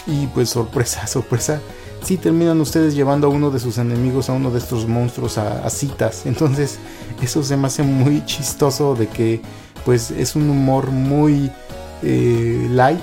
Y 0.06 0.26
pues 0.28 0.48
sorpresa, 0.50 1.06
sorpresa, 1.06 1.60
si 2.02 2.16
terminan 2.16 2.60
ustedes 2.60 2.94
llevando 2.94 3.28
a 3.28 3.30
uno 3.30 3.50
de 3.50 3.60
sus 3.60 3.78
enemigos, 3.78 4.28
a 4.28 4.32
uno 4.32 4.50
de 4.50 4.58
estos 4.58 4.86
monstruos 4.86 5.38
a 5.38 5.68
citas. 5.70 6.22
Entonces 6.26 6.78
eso 7.22 7.42
se 7.42 7.56
me 7.56 7.66
hace 7.66 7.82
muy 7.82 8.24
chistoso 8.24 8.94
de 8.94 9.08
que 9.08 9.40
pues 9.84 10.10
es 10.10 10.36
un 10.36 10.48
humor 10.48 10.90
muy 10.90 11.50
eh, 12.02 12.68
light 12.70 13.02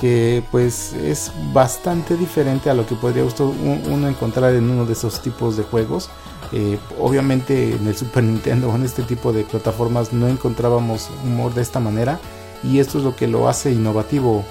que 0.00 0.42
pues 0.50 0.92
es 0.92 1.32
bastante 1.54 2.16
diferente 2.16 2.68
a 2.68 2.74
lo 2.74 2.86
que 2.86 2.94
podría 2.94 3.24
uno 3.24 4.08
encontrar 4.08 4.54
en 4.54 4.68
uno 4.68 4.84
de 4.84 4.92
esos 4.92 5.22
tipos 5.22 5.56
de 5.56 5.62
juegos. 5.62 6.10
Eh, 6.52 6.78
obviamente 7.00 7.74
en 7.74 7.86
el 7.86 7.96
Super 7.96 8.22
Nintendo 8.22 8.70
o 8.70 8.76
en 8.76 8.84
este 8.84 9.02
tipo 9.02 9.32
de 9.32 9.42
plataformas 9.42 10.12
no 10.12 10.28
encontrábamos 10.28 11.10
humor 11.24 11.54
de 11.54 11.62
esta 11.62 11.80
manera 11.80 12.20
y 12.62 12.78
esto 12.78 12.98
es 12.98 13.04
lo 13.04 13.16
que 13.16 13.26
lo 13.26 13.48
hace 13.48 13.72
innovativo. 13.72 14.44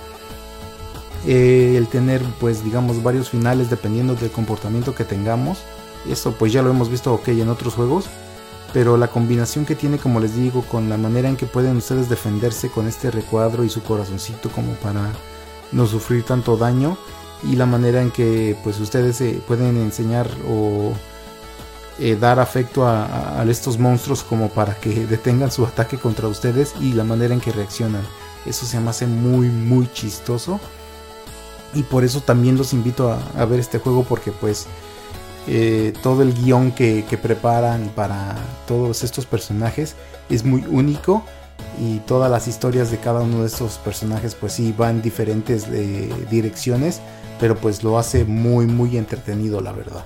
Eh, 1.28 1.76
el 1.78 1.88
tener 1.88 2.22
pues 2.40 2.64
digamos 2.64 3.02
varios 3.02 3.30
finales 3.30 3.70
dependiendo 3.72 4.14
del 4.14 4.30
comportamiento 4.30 4.94
que 4.94 5.06
tengamos 5.06 5.58
Eso 6.08 6.34
pues 6.34 6.54
ya 6.54 6.62
lo 6.62 6.70
hemos 6.70 6.90
visto 6.90 7.14
ok 7.14 7.30
en 7.30 7.50
otros 7.50 7.74
juegos. 7.74 8.06
Pero 8.74 8.98
la 8.98 9.08
combinación 9.08 9.66
que 9.66 9.76
tiene, 9.76 9.98
como 9.98 10.20
les 10.20 10.36
digo, 10.36 10.62
con 10.64 10.90
la 10.90 10.98
manera 10.98 11.30
en 11.30 11.38
que 11.38 11.46
pueden 11.46 11.78
ustedes 11.78 12.10
defenderse 12.10 12.70
con 12.70 12.88
este 12.88 13.10
recuadro 13.10 13.64
y 13.64 13.70
su 13.70 13.82
corazoncito 13.82 14.50
como 14.50 14.74
para 14.74 15.14
no 15.72 15.88
sufrir 15.88 16.24
tanto 16.24 16.58
daño. 16.58 16.98
Y 17.44 17.56
la 17.56 17.66
manera 17.66 18.02
en 18.02 18.12
que 18.12 18.58
pues 18.64 18.80
ustedes 18.80 19.16
se 19.16 19.34
pueden 19.48 19.78
enseñar 19.78 20.30
o 20.50 20.92
eh, 21.98 22.18
dar 22.20 22.40
afecto 22.40 22.86
a, 22.86 23.46
estos 23.48 23.80
monstruos 23.80 24.24
como 24.24 24.50
para 24.50 24.76
que 24.76 25.06
detengan 25.08 25.52
su 25.52 25.66
ataque 25.66 25.98
contra 25.98 26.28
ustedes 26.28 26.74
y 26.82 26.92
la 26.92 27.06
manera 27.06 27.34
en 27.34 27.40
que 27.40 27.54
reaccionan. 27.54 28.04
Eso 28.46 28.66
se 28.66 28.80
me 28.82 28.90
hace 28.90 29.08
muy 29.08 29.48
muy 29.48 29.90
chistoso. 29.92 30.60
Y 31.76 31.84
por 31.84 32.04
eso 32.06 32.22
también 32.22 32.58
los 32.58 32.74
invito 32.74 33.12
a, 33.12 33.46
ver 33.46 33.60
este 33.60 33.80
juego 33.80 34.04
porque 34.04 34.32
pues 34.32 34.66
eh, 35.48 35.94
todo 36.02 36.22
el 36.22 36.34
guion 36.34 36.72
que, 36.72 37.04
preparan 37.22 37.92
para 37.94 38.36
todos 38.68 39.04
estos 39.04 39.26
personajes 39.26 39.96
es 40.30 40.46
muy 40.46 40.64
único 40.68 41.24
y 41.80 42.00
todas 42.00 42.32
las 42.32 42.48
historias 42.48 42.90
de 42.90 42.98
cada 42.98 43.22
uno 43.22 43.42
de 43.42 43.48
estos 43.48 43.78
personajes 43.78 44.34
pues 44.36 44.54
sí 44.54 44.74
van 44.78 44.98
en 44.98 45.02
diferentes 45.02 45.68
eh, 45.70 46.10
direcciones 46.32 47.02
pero 47.40 47.56
pues 47.56 47.84
lo 47.84 48.00
hace 48.00 48.24
muy 48.24 48.66
muy 48.66 48.98
entretenido 48.98 49.60
la 49.60 49.74
verdad. 49.74 50.06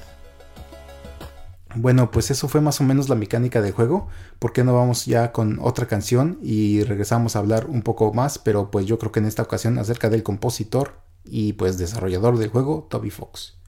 Bueno, 1.76 2.10
pues 2.10 2.32
eso 2.32 2.48
fue 2.48 2.62
más 2.62 2.82
o 2.82 2.84
menos 2.84 3.10
la 3.10 3.16
mecánica 3.16 3.62
del 3.62 3.74
juego. 3.74 4.08
¿Por 4.40 4.54
qué 4.54 4.64
no 4.64 4.74
vamos 4.74 5.06
ya 5.06 5.32
con 5.32 5.60
otra 5.62 5.86
canción 5.86 6.40
y 6.42 6.84
regresamos 6.84 7.36
a 7.36 7.40
hablar 7.40 7.68
un 7.68 7.84
poco 7.84 8.12
más? 8.12 8.40
Pero 8.40 8.72
pues 8.72 8.88
yo 8.88 8.98
creo 8.98 9.12
que 9.12 9.20
en 9.20 9.28
esta 9.28 9.44
ocasión 9.44 9.78
acerca 9.78 10.10
del 10.10 10.24
compositor 10.24 11.09
y 11.24 11.54
pues 11.54 11.78
desarrollador 11.78 12.38
del 12.38 12.50
juego, 12.50 12.88
Toby 12.90 13.10
Fox. 13.10 13.59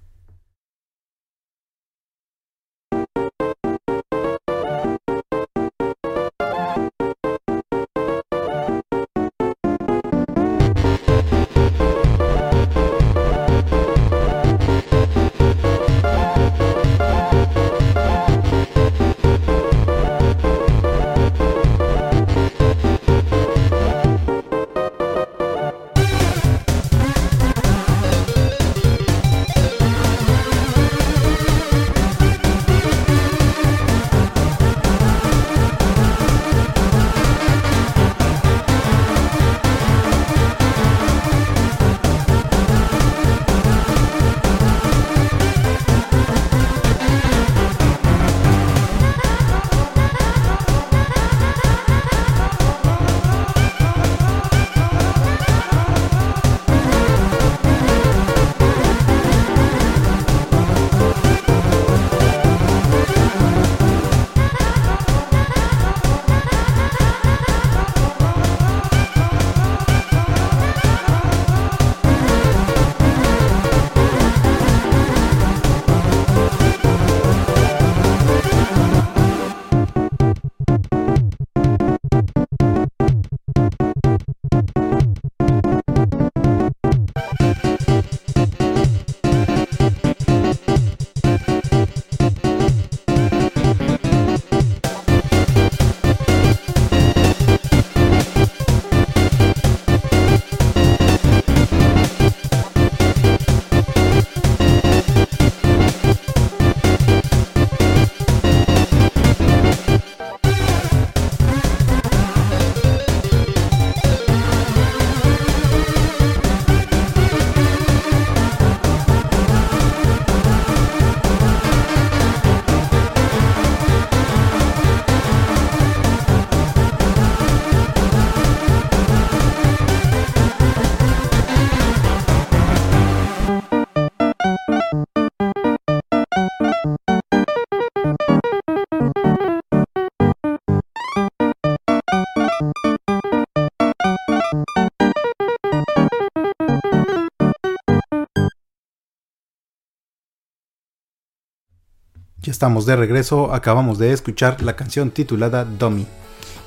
Ya 152.44 152.52
estamos 152.52 152.88
de 152.88 152.96
regreso, 152.96 153.54
acabamos 153.54 154.00
de 154.00 154.14
escuchar 154.14 154.64
la 154.64 154.76
canción 154.76 155.12
titulada 155.12 155.64
Dummy. 155.64 156.08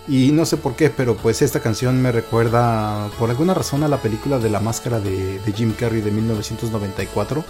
Y 0.07 0.31
no 0.31 0.47
sé 0.47 0.57
por 0.57 0.77
qué, 0.77 0.89
pero 0.89 1.17
pues 1.17 1.43
esta 1.43 1.59
canción 1.59 2.01
me 2.01 2.13
recuerda 2.13 3.09
por 3.19 3.29
alguna 3.29 3.55
razón 3.55 3.83
a 3.83 3.89
la 3.89 3.97
película 3.97 4.39
de 4.39 4.51
la 4.51 4.61
máscara 4.61 5.01
de, 5.01 5.41
Jim 5.53 5.73
Carrey 5.73 6.01
de 6.01 6.13
1994. 6.13 7.45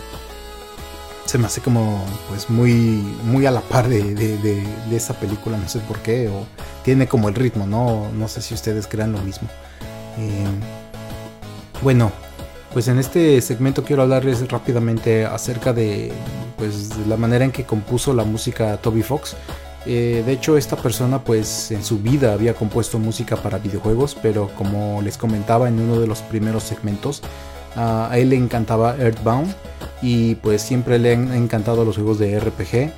Se 1.27 1.37
me 1.37 1.45
hace 1.47 1.61
como 1.61 2.03
pues 2.31 2.49
muy, 2.49 2.73
muy 3.25 3.45
a 3.45 3.51
la 3.51 3.61
par 3.61 3.91
de, 3.91 4.65
esa 4.91 5.13
película, 5.21 5.59
no 5.59 5.69
sé 5.69 5.81
por 5.81 5.99
qué, 5.99 6.29
o 6.29 6.47
tiene 6.83 7.07
como 7.07 7.29
el 7.29 7.35
ritmo, 7.35 7.67
no, 7.67 8.11
no 8.11 8.29
sé 8.29 8.41
si 8.41 8.55
ustedes 8.55 8.87
crean 8.87 9.13
lo 9.13 9.19
mismo. 9.19 9.49
Eh, 10.19 10.47
bueno, 11.83 12.11
pues 12.73 12.89
en 12.89 12.99
este 12.99 13.43
segmento 13.43 13.85
quiero 13.85 14.01
hablarles 14.01 14.49
rápidamente 14.49 15.27
acerca 15.27 15.75
de, 15.75 16.11
pues, 16.65 16.97
la 17.07 17.19
manera 17.19 17.45
en 17.45 17.53
que 17.53 17.65
compuso 17.65 18.15
la 18.15 18.25
música 18.25 18.79
Toby 18.79 19.03
Fox. 19.03 19.37
Eh, 19.85 20.23
de 20.25 20.33
hecho, 20.33 20.57
esta 20.57 20.77
persona 20.77 21.23
pues 21.23 21.71
en 21.73 21.85
su 21.85 21.99
vida 21.99 22.33
había 22.33 22.55
compuesto 22.55 22.99
música 22.99 23.37
para 23.37 23.59
videojuegos, 23.59 24.17
pero 24.23 24.49
como 24.57 25.03
les 25.03 25.19
comentaba 25.19 25.69
en 25.69 25.79
uno 25.79 26.01
de 26.01 26.07
los 26.07 26.23
primeros 26.23 26.63
segmentos, 26.63 27.21
a 27.77 28.11
él 28.17 28.31
le 28.31 28.37
encantaba 28.37 28.97
Earthbound 28.97 29.55
y 30.01 30.37
pues 30.37 30.63
siempre 30.63 30.99
le 30.99 31.13
han 31.13 31.35
encantado 31.35 31.85
los 31.85 31.97
juegos 31.97 32.19
de 32.19 32.41
RPG. 32.41 32.93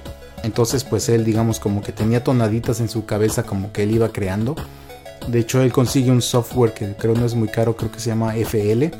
Entonces 0.44 0.84
pues 0.84 1.08
él 1.08 1.24
digamos 1.24 1.58
como 1.58 1.82
que 1.82 1.90
tenía 1.90 2.22
tonaditas 2.22 2.78
en 2.78 2.88
su 2.88 3.04
cabeza 3.04 3.42
como 3.42 3.72
que 3.72 3.82
él 3.82 3.90
iba 3.90 4.10
creando. 4.10 4.54
De 5.26 5.40
hecho 5.40 5.60
él 5.60 5.72
consigue 5.72 6.12
un 6.12 6.22
software 6.22 6.72
que 6.72 6.94
creo 6.94 7.14
no 7.14 7.26
es 7.26 7.34
muy 7.34 7.48
caro, 7.48 7.74
creo 7.74 7.90
que 7.90 7.98
se 7.98 8.10
llama 8.10 8.36
FL 8.36 8.92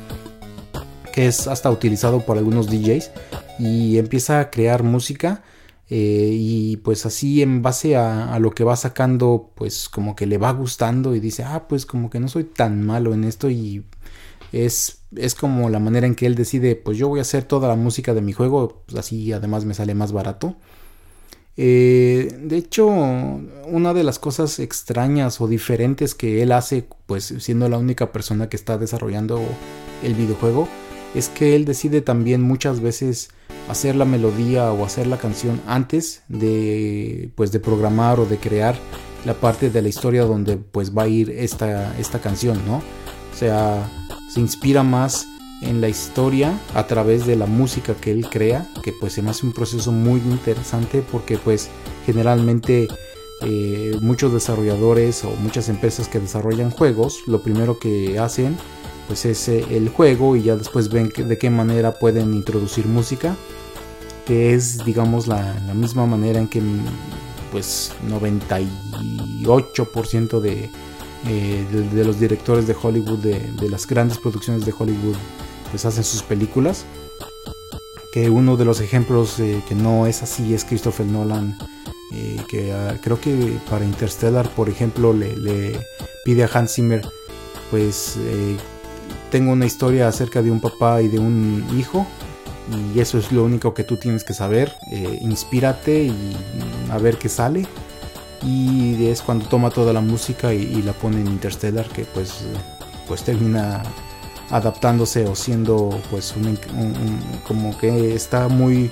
que 1.13 1.25
es 1.25 1.47
hasta 1.47 1.71
utilizado 1.71 2.19
por 2.19 2.37
algunos 2.37 2.67
DJs 2.67 3.11
y 3.59 3.97
empieza 3.97 4.39
a 4.39 4.49
crear 4.49 4.83
música 4.83 5.43
eh, 5.89 6.31
y 6.33 6.77
pues 6.77 7.05
así 7.05 7.41
en 7.41 7.61
base 7.61 7.95
a, 7.95 8.37
lo 8.39 8.51
que 8.51 8.63
va 8.63 8.75
sacando 8.75 9.51
pues 9.55 9.89
como 9.89 10.15
que 10.15 10.25
le 10.25 10.37
va 10.37 10.51
gustando 10.51 11.15
y 11.15 11.19
dice 11.19 11.43
ah 11.43 11.67
pues 11.67 11.85
como 11.85 12.09
que 12.09 12.19
no 12.19 12.27
soy 12.27 12.43
tan 12.43 12.85
malo 12.85 13.13
en 13.13 13.23
esto 13.23 13.49
y 13.49 13.83
es, 14.51 14.99
es 15.15 15.35
como 15.35 15.69
la 15.69 15.79
manera 15.79 16.07
en 16.07 16.15
que 16.15 16.25
él 16.25 16.35
decide 16.35 16.75
pues 16.75 16.97
yo 16.97 17.07
voy 17.07 17.19
a 17.19 17.21
hacer 17.23 17.43
toda 17.43 17.67
la 17.67 17.75
música 17.75 18.13
de 18.13 18.21
mi 18.21 18.33
juego 18.33 18.83
pues 18.85 18.99
así 18.99 19.31
además 19.31 19.65
me 19.65 19.73
sale 19.73 19.95
más 19.95 20.11
barato 20.11 20.55
eh, 21.59 22.37
de 22.39 22.55
hecho, 22.55 22.85
una 22.85 23.93
de 23.95 24.03
las 24.03 24.19
cosas 24.19 24.59
extrañas 24.59 25.41
o 25.41 25.47
diferentes 25.47 26.13
que 26.13 26.43
él 26.43 26.51
hace, 26.51 26.87
pues 27.07 27.33
siendo 27.39 27.67
la 27.67 27.79
única 27.79 28.11
persona 28.11 28.47
que 28.47 28.55
está 28.55 28.77
desarrollando 28.77 29.41
el 30.03 30.13
videojuego, 30.13 30.67
es 31.15 31.29
que 31.29 31.55
él 31.55 31.65
decide 31.65 32.01
también 32.01 32.41
muchas 32.41 32.79
veces 32.79 33.29
hacer 33.69 33.95
la 33.95 34.05
melodía 34.05 34.71
o 34.71 34.85
hacer 34.85 35.07
la 35.07 35.17
canción 35.17 35.61
antes 35.67 36.21
de 36.27 37.31
pues 37.35 37.51
de 37.51 37.59
programar 37.59 38.19
o 38.19 38.25
de 38.25 38.37
crear 38.37 38.75
la 39.25 39.33
parte 39.33 39.69
de 39.69 39.81
la 39.81 39.89
historia 39.89 40.23
donde 40.23 40.57
pues 40.57 40.97
va 40.97 41.03
a 41.03 41.07
ir 41.07 41.29
esta, 41.31 41.97
esta 41.97 42.19
canción, 42.19 42.59
¿no? 42.65 42.77
O 42.77 43.37
sea, 43.37 43.89
se 44.29 44.39
inspira 44.39 44.83
más 44.83 45.27
en 45.61 45.81
la 45.81 45.89
historia 45.89 46.59
a 46.75 46.87
través 46.87 47.25
de 47.25 47.35
la 47.35 47.45
música 47.45 47.93
que 47.95 48.11
él 48.11 48.29
crea, 48.29 48.67
que 48.83 48.93
pues 48.93 49.13
se 49.13 49.21
me 49.21 49.31
hace 49.31 49.45
un 49.45 49.53
proceso 49.53 49.91
muy 49.91 50.19
interesante 50.19 51.03
porque 51.11 51.37
pues 51.37 51.69
generalmente 52.05 52.87
eh, 53.41 53.97
muchos 54.01 54.33
desarrolladores 54.33 55.23
o 55.23 55.31
muchas 55.41 55.69
empresas 55.69 56.07
que 56.07 56.19
desarrollan 56.19 56.71
juegos, 56.71 57.23
lo 57.27 57.41
primero 57.41 57.79
que 57.79 58.17
hacen 58.19 58.57
pues 59.07 59.25
es 59.25 59.47
eh, 59.47 59.65
el 59.69 59.89
juego 59.89 60.35
y 60.35 60.43
ya 60.43 60.55
después 60.55 60.89
ven 60.89 61.11
de 61.15 61.37
qué 61.37 61.49
manera 61.49 61.93
pueden 61.93 62.33
introducir 62.33 62.87
música, 62.87 63.35
que 64.25 64.53
es 64.53 64.83
digamos 64.85 65.27
la, 65.27 65.53
misma 65.73 66.05
manera 66.05 66.39
en 66.39 66.47
que 66.47 66.61
pues 67.51 67.91
98% 68.07 70.39
de, 70.39 70.69
eh, 71.27 71.65
de, 71.93 72.05
los 72.05 72.19
directores 72.19 72.67
de 72.67 72.75
Hollywood, 72.81 73.19
de, 73.19 73.39
de 73.39 73.69
las 73.69 73.87
grandes 73.87 74.17
producciones 74.17 74.65
de 74.65 74.73
Hollywood, 74.77 75.15
pues 75.71 75.85
hacen 75.85 76.03
sus 76.03 76.23
películas. 76.23 76.85
Que 78.11 78.29
uno 78.29 78.57
de 78.57 78.65
los 78.65 78.81
ejemplos 78.81 79.35
que 79.35 79.75
no 79.75 80.07
es 80.07 80.23
así 80.23 80.53
es 80.53 80.65
Christopher 80.65 81.05
Nolan, 81.05 81.57
eh, 82.11 82.37
que 82.47 82.71
ah, 82.71 82.97
creo 83.01 83.19
que 83.19 83.59
para 83.69 83.83
Interstellar, 83.83 84.49
por 84.49 84.69
ejemplo, 84.69 85.13
le, 85.13 85.79
pide 86.23 86.43
a 86.43 86.49
Hans 86.53 86.75
Zimmer, 86.75 87.05
pues 87.69 88.15
eh, 88.17 88.57
tengo 89.29 89.51
una 89.51 89.65
historia 89.65 90.07
acerca 90.07 90.41
de 90.41 90.51
un 90.51 90.59
papá 90.59 91.01
y 91.01 91.07
de 91.07 91.19
un 91.19 91.65
hijo, 91.77 92.05
y 92.93 92.99
eso 92.99 93.17
es 93.17 93.31
lo 93.31 93.43
único 93.43 93.73
que 93.73 93.83
tú 93.83 93.97
tienes 93.97 94.23
que 94.23 94.33
saber, 94.33 94.75
eh, 94.91 95.19
inspírate 95.21 96.03
y 96.03 96.35
a 96.91 96.97
ver 96.97 97.17
qué 97.17 97.29
sale. 97.29 97.65
Y 98.43 99.07
es 99.07 99.21
cuando 99.21 99.47
toma 99.47 99.69
toda 99.71 99.93
la 99.93 100.01
música 100.01 100.53
y, 100.53 100.81
la 100.83 100.93
pone 100.93 101.21
en 101.21 101.27
Interstellar, 101.27 101.87
que 101.87 102.05
pues, 102.05 102.43
pues 103.07 103.23
termina 103.23 103.81
adaptándose 104.49 105.25
o 105.25 105.35
siendo 105.35 105.89
pues 106.09 106.33
como 107.45 107.77
que 107.77 108.15
está 108.15 108.47
muy 108.47 108.89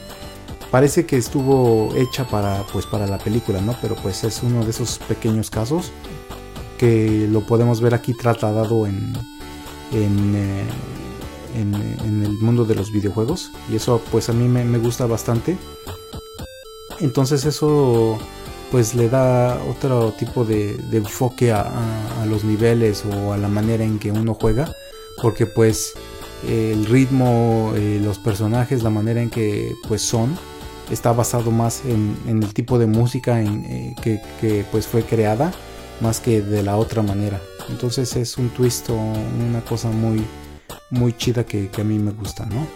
parece 0.69 1.05
que 1.05 1.15
estuvo 1.15 1.93
hecha 1.95 2.25
para 2.27 2.63
pues 2.73 2.85
para 2.85 3.07
la 3.07 3.17
película 3.17 3.61
no 3.61 3.73
pero 3.81 3.95
pues 3.95 4.25
es 4.25 4.43
uno 4.43 4.65
de 4.65 4.71
esos 4.71 4.97
pequeños 5.07 5.49
casos 5.49 5.93
que 6.77 7.25
lo 7.31 7.39
podemos 7.39 7.79
ver 7.79 7.93
aquí 7.93 8.13
tratado 8.13 8.85
en 8.85 9.13
en, 9.91 10.35
eh, 10.35 10.63
en, 11.55 12.23
el 12.23 12.33
mundo 12.39 12.65
de 12.65 12.75
los 12.75 12.91
videojuegos. 12.91 13.51
Y 13.69 13.75
eso 13.75 14.01
pues 14.11 14.29
a 14.29 14.33
mí 14.33 14.47
me, 14.47 14.77
gusta 14.77 15.05
bastante. 15.05 15.57
Entonces 16.99 17.45
eso 17.45 18.17
pues 18.71 18.95
le 18.95 19.09
da 19.09 19.59
otro 19.69 20.11
tipo 20.13 20.43
de, 20.43 20.77
enfoque 20.91 21.51
a, 21.51 21.65
los 22.27 22.43
niveles 22.43 23.03
o 23.05 23.33
a 23.33 23.37
la 23.37 23.47
manera 23.47 23.83
en 23.83 23.99
que 23.99 24.11
uno 24.11 24.33
juega. 24.33 24.73
Porque 25.21 25.45
pues 25.45 25.93
el 26.47 26.85
ritmo, 26.85 27.73
eh, 27.75 27.99
los 28.03 28.19
personajes, 28.19 28.83
la 28.83 28.89
manera 28.89 29.21
en 29.21 29.29
que 29.29 29.73
pues 29.87 30.01
son, 30.01 30.37
está 30.91 31.13
basado 31.13 31.51
más 31.51 31.83
en, 31.85 32.17
el 32.27 32.53
tipo 32.53 32.77
de 32.77 32.87
música 32.87 33.41
en, 33.41 33.65
eh, 33.65 33.95
que, 34.01 34.65
pues 34.71 34.87
fue 34.87 35.03
creada 35.03 35.51
más 36.01 36.19
que 36.19 36.41
de 36.41 36.63
la 36.63 36.77
otra 36.77 37.01
manera. 37.01 37.39
Entonces 37.69 38.15
es 38.15 38.37
un 38.37 38.49
twist 38.49 38.89
una 38.89 39.61
cosa 39.61 39.89
muy, 39.89 40.25
muy 40.89 41.13
chida 41.13 41.45
que, 41.45 41.69
a 41.77 41.83
mí 41.83 41.97
me 41.97 42.11
gusta, 42.11 42.45
¿no? 42.45 42.67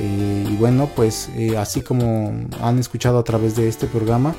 Eh, 0.00 0.46
y 0.50 0.56
bueno, 0.56 0.88
pues 0.94 1.28
así 1.58 1.82
como 1.82 2.32
han 2.62 2.78
escuchado 2.78 3.18
a 3.18 3.24
través 3.24 3.56
de 3.56 3.68
este 3.68 3.86
programa, 3.86 4.34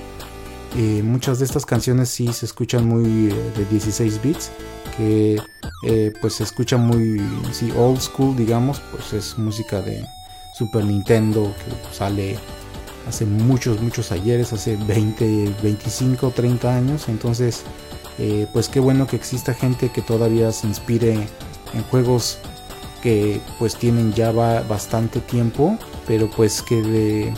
muchas 1.03 1.39
de 1.39 1.45
estas 1.45 1.65
canciones 1.65 2.09
sí 2.09 2.31
se 2.31 2.45
escuchan 2.45 2.87
muy 2.87 3.27
de 3.27 3.65
16 3.69 4.21
bits 4.21 4.51
que 4.95 5.37
eh, 5.83 6.13
pues 6.21 6.35
se 6.35 6.43
escucha 6.43 6.77
muy 6.77 7.21
sí, 7.51 7.71
old 7.75 7.99
school, 7.99 8.35
digamos, 8.35 8.81
pues 8.91 9.13
es 9.13 9.37
música 9.37 9.81
de 9.81 10.05
Super 10.53 10.85
Nintendo 10.85 11.53
que 11.57 11.95
sale 11.95 12.37
hace 13.07 13.25
muchos, 13.25 13.81
muchos 13.81 14.11
ayeres, 14.11 14.53
hace 14.53 14.75
20, 14.75 15.55
25, 15.63 16.31
30 16.31 16.75
años. 16.75 17.09
Entonces, 17.09 17.63
eh, 18.17 18.47
pues 18.51 18.69
qué 18.69 18.79
bueno 18.79 19.07
que 19.07 19.15
exista 19.15 19.53
gente 19.53 19.89
que 19.89 20.01
todavía 20.01 20.51
se 20.51 20.67
inspire 20.67 21.13
en 21.13 21.83
juegos 21.89 22.39
que 23.01 23.41
pues 23.59 23.75
tienen 23.75 24.13
ya 24.13 24.31
bastante 24.31 25.19
tiempo, 25.19 25.77
pero 26.07 26.29
pues 26.29 26.61
que 26.61 27.33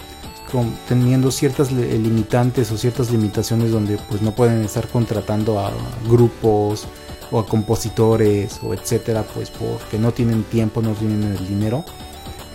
teniendo 0.88 1.32
ciertas 1.32 1.72
limitantes 1.72 2.72
o 2.72 2.78
ciertas 2.78 3.10
limitaciones 3.10 3.72
donde 3.72 3.98
pues 4.10 4.22
no 4.22 4.36
pueden 4.36 4.64
estar 4.64 4.88
contratando 4.88 5.60
a 5.60 5.72
grupos 6.08 6.86
o 7.32 7.40
a 7.40 7.46
compositores 7.46 8.60
o 8.62 8.74
etcétera, 8.74 9.24
pues 9.34 9.50
porque 9.50 9.98
no 9.98 10.12
tienen 10.12 10.44
tiempo, 10.44 10.82
no 10.82 10.92
tienen 10.92 11.24
el 11.24 11.48
dinero, 11.48 11.84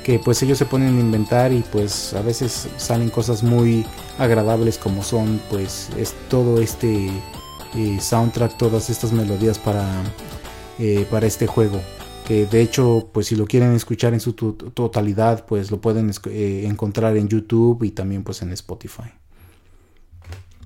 que 0.05 0.19
pues 0.19 0.43
ellos 0.43 0.59
se 0.59 0.67
ponen 0.67 0.97
a 0.97 1.01
inventar 1.01 1.53
y 1.53 1.61
pues 1.73 2.15
a 2.15 2.23
veces 2.23 2.69
salen 2.77 3.11
cosas 3.11 3.43
muy 3.43 3.85
agradables 4.19 4.79
como 4.79 5.03
son 5.03 5.41
pues 5.51 5.89
es 5.97 6.15
todo 6.29 6.61
este 6.61 7.11
eh, 7.75 7.99
soundtrack, 8.01 8.57
todas 8.57 8.91
estas 8.91 9.13
melodías 9.13 9.59
para, 9.59 9.87
eh, 10.79 11.07
para 11.11 11.27
este 11.27 11.47
juego. 11.47 11.81
Que 12.27 12.45
de 12.45 12.61
hecho, 12.61 13.09
pues 13.13 13.29
si 13.29 13.37
lo 13.37 13.47
quieren 13.47 13.73
escuchar 13.73 14.13
en 14.13 14.21
su 14.21 14.35
totalidad, 14.35 15.47
pues 15.47 15.71
lo 15.71 15.81
pueden 15.81 16.11
eh, 16.27 16.65
encontrar 16.67 17.17
en 17.17 17.29
YouTube 17.29 17.83
y 17.85 17.91
también 17.91 18.23
pues 18.23 18.43
en 18.43 18.53
Spotify. 18.53 19.11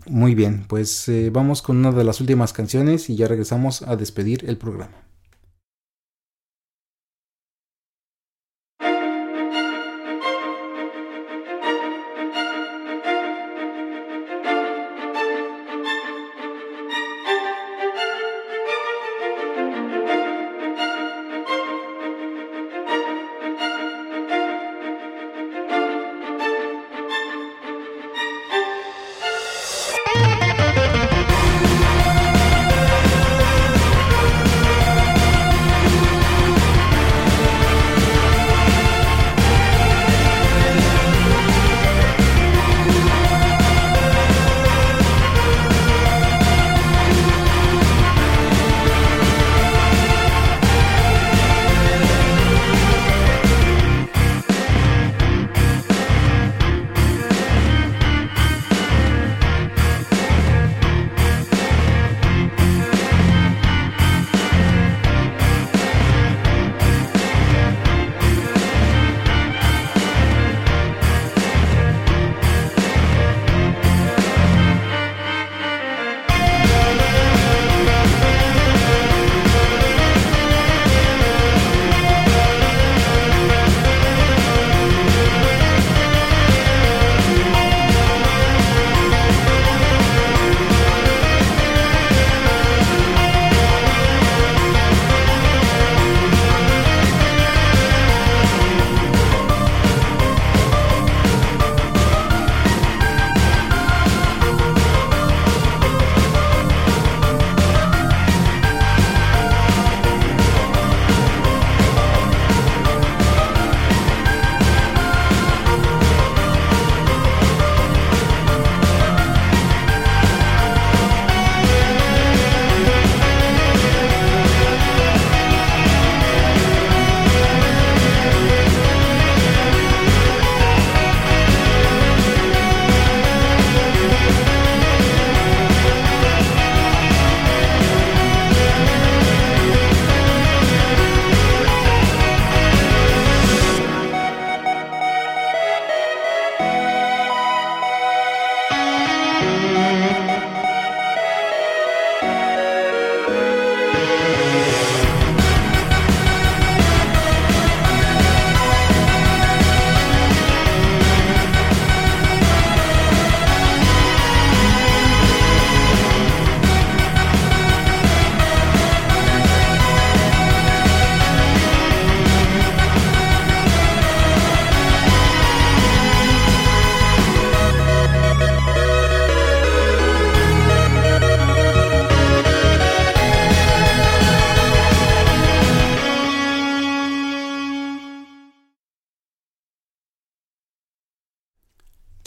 Muy 0.07 0.35
bien, 0.35 0.65
pues 0.67 1.09
eh, 1.09 1.31
vamos 1.31 1.63
con 1.63 1.77
una 1.77 1.93
de 1.93 2.03
las 2.03 2.21
últimas 2.21 2.53
canciones 2.53 3.09
y 3.09 3.15
ya 3.15 3.29
regresamos 3.29 3.83
a 3.83 3.95
despedir 3.95 4.45
el 4.49 4.59
programa. 4.59 5.12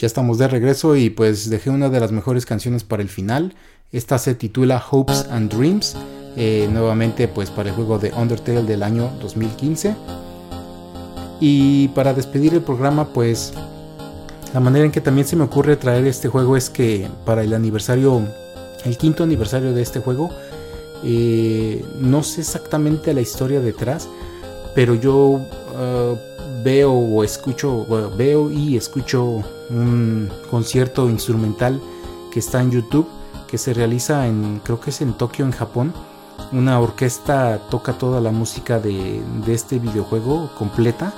Ya 0.06 0.08
estamos 0.08 0.38
de 0.38 0.48
regreso 0.48 0.96
y 0.96 1.10
pues 1.10 1.50
dejé 1.50 1.72
una 1.72 1.90
de 1.90 2.00
las 2.00 2.12
mejores 2.12 2.46
canciones 2.46 2.84
para 2.84 3.02
el 3.02 3.10
final. 3.10 3.56
Esta 3.92 4.20
se 4.20 4.36
titula 4.36 4.80
Hopes 4.92 5.26
and 5.32 5.52
Dreams, 5.52 5.98
eh, 6.38 6.70
nuevamente 6.72 7.28
pues 7.28 7.50
para 7.50 7.70
el 7.70 7.76
juego 7.76 7.98
de 7.98 8.14
Undertale 8.14 8.62
del 8.62 8.84
año 8.84 9.10
2015. 9.20 9.96
Y 11.40 11.88
para 11.88 12.14
despedir 12.14 12.54
el 12.54 12.62
programa 12.62 13.14
pues 13.14 13.52
la 14.54 14.60
manera 14.60 14.86
en 14.86 14.92
que 14.92 15.02
también 15.02 15.26
se 15.26 15.36
me 15.36 15.44
ocurre 15.46 15.76
traer 15.76 16.06
este 16.06 16.28
juego 16.28 16.56
es 16.56 16.70
que 16.70 17.08
para 17.26 17.42
el 17.42 17.52
aniversario, 17.56 18.22
el 18.84 18.98
quinto 19.00 19.24
aniversario 19.24 19.74
de 19.74 19.82
este 19.82 20.02
juego, 20.02 20.30
eh, 21.04 21.84
no 22.00 22.22
sé 22.22 22.42
exactamente 22.42 23.12
la 23.16 23.22
historia 23.22 23.60
detrás, 23.60 24.08
pero 24.76 24.94
yo 24.94 25.16
uh, 25.16 26.16
veo 26.66 26.94
o 26.94 27.24
escucho, 27.24 27.86
veo 28.18 28.50
y 28.50 28.76
escucho 28.76 29.44
un 29.70 30.32
concierto 30.50 31.08
instrumental 31.12 31.80
que 32.32 32.40
está 32.40 32.60
en 32.60 32.72
YouTube, 32.72 33.08
que 33.48 33.60
se 33.60 33.72
realiza 33.72 34.28
en, 34.28 34.60
creo 34.64 34.80
que 34.80 34.90
es 34.90 35.00
en 35.02 35.14
Tokio, 35.14 35.46
en 35.46 35.52
Japón. 35.52 35.94
Una 36.52 36.80
orquesta 36.80 37.60
toca 37.70 37.94
toda 37.94 38.20
la 38.20 38.32
música 38.32 38.80
de, 38.80 39.22
este 39.48 39.78
videojuego 39.78 40.50
completa. 40.58 41.14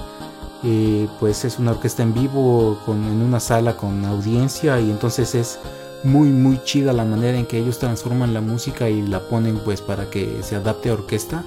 Eh, 0.64 1.08
pues 1.22 1.46
es 1.46 1.60
una 1.60 1.72
orquesta 1.72 2.04
en 2.04 2.14
vivo 2.14 2.78
con, 2.86 3.06
en 3.06 3.22
una 3.22 3.40
sala 3.40 3.78
con 3.78 4.04
audiencia 4.04 4.80
y 4.82 4.90
entonces 4.90 5.36
es 5.36 5.60
muy 6.04 6.30
muy 6.30 6.60
chida 6.64 6.94
la 6.94 7.06
manera 7.06 7.38
en 7.38 7.46
que 7.46 7.60
ellos 7.60 7.78
transforman 7.78 8.34
la 8.34 8.42
música 8.42 8.90
y 8.90 9.04
la 9.04 9.20
ponen 9.20 9.60
pues 9.60 9.82
para 9.82 10.10
que 10.10 10.42
se 10.42 10.56
adapte 10.56 10.90
a 10.90 10.94
orquesta 10.94 11.44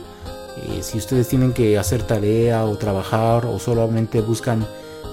eh, 0.56 0.82
si 0.82 0.98
ustedes 0.98 1.28
tienen 1.28 1.52
que 1.52 1.78
hacer 1.78 2.02
tarea 2.02 2.64
o 2.64 2.76
trabajar 2.76 3.46
o 3.46 3.58
solamente 3.58 4.20
buscan 4.20 4.66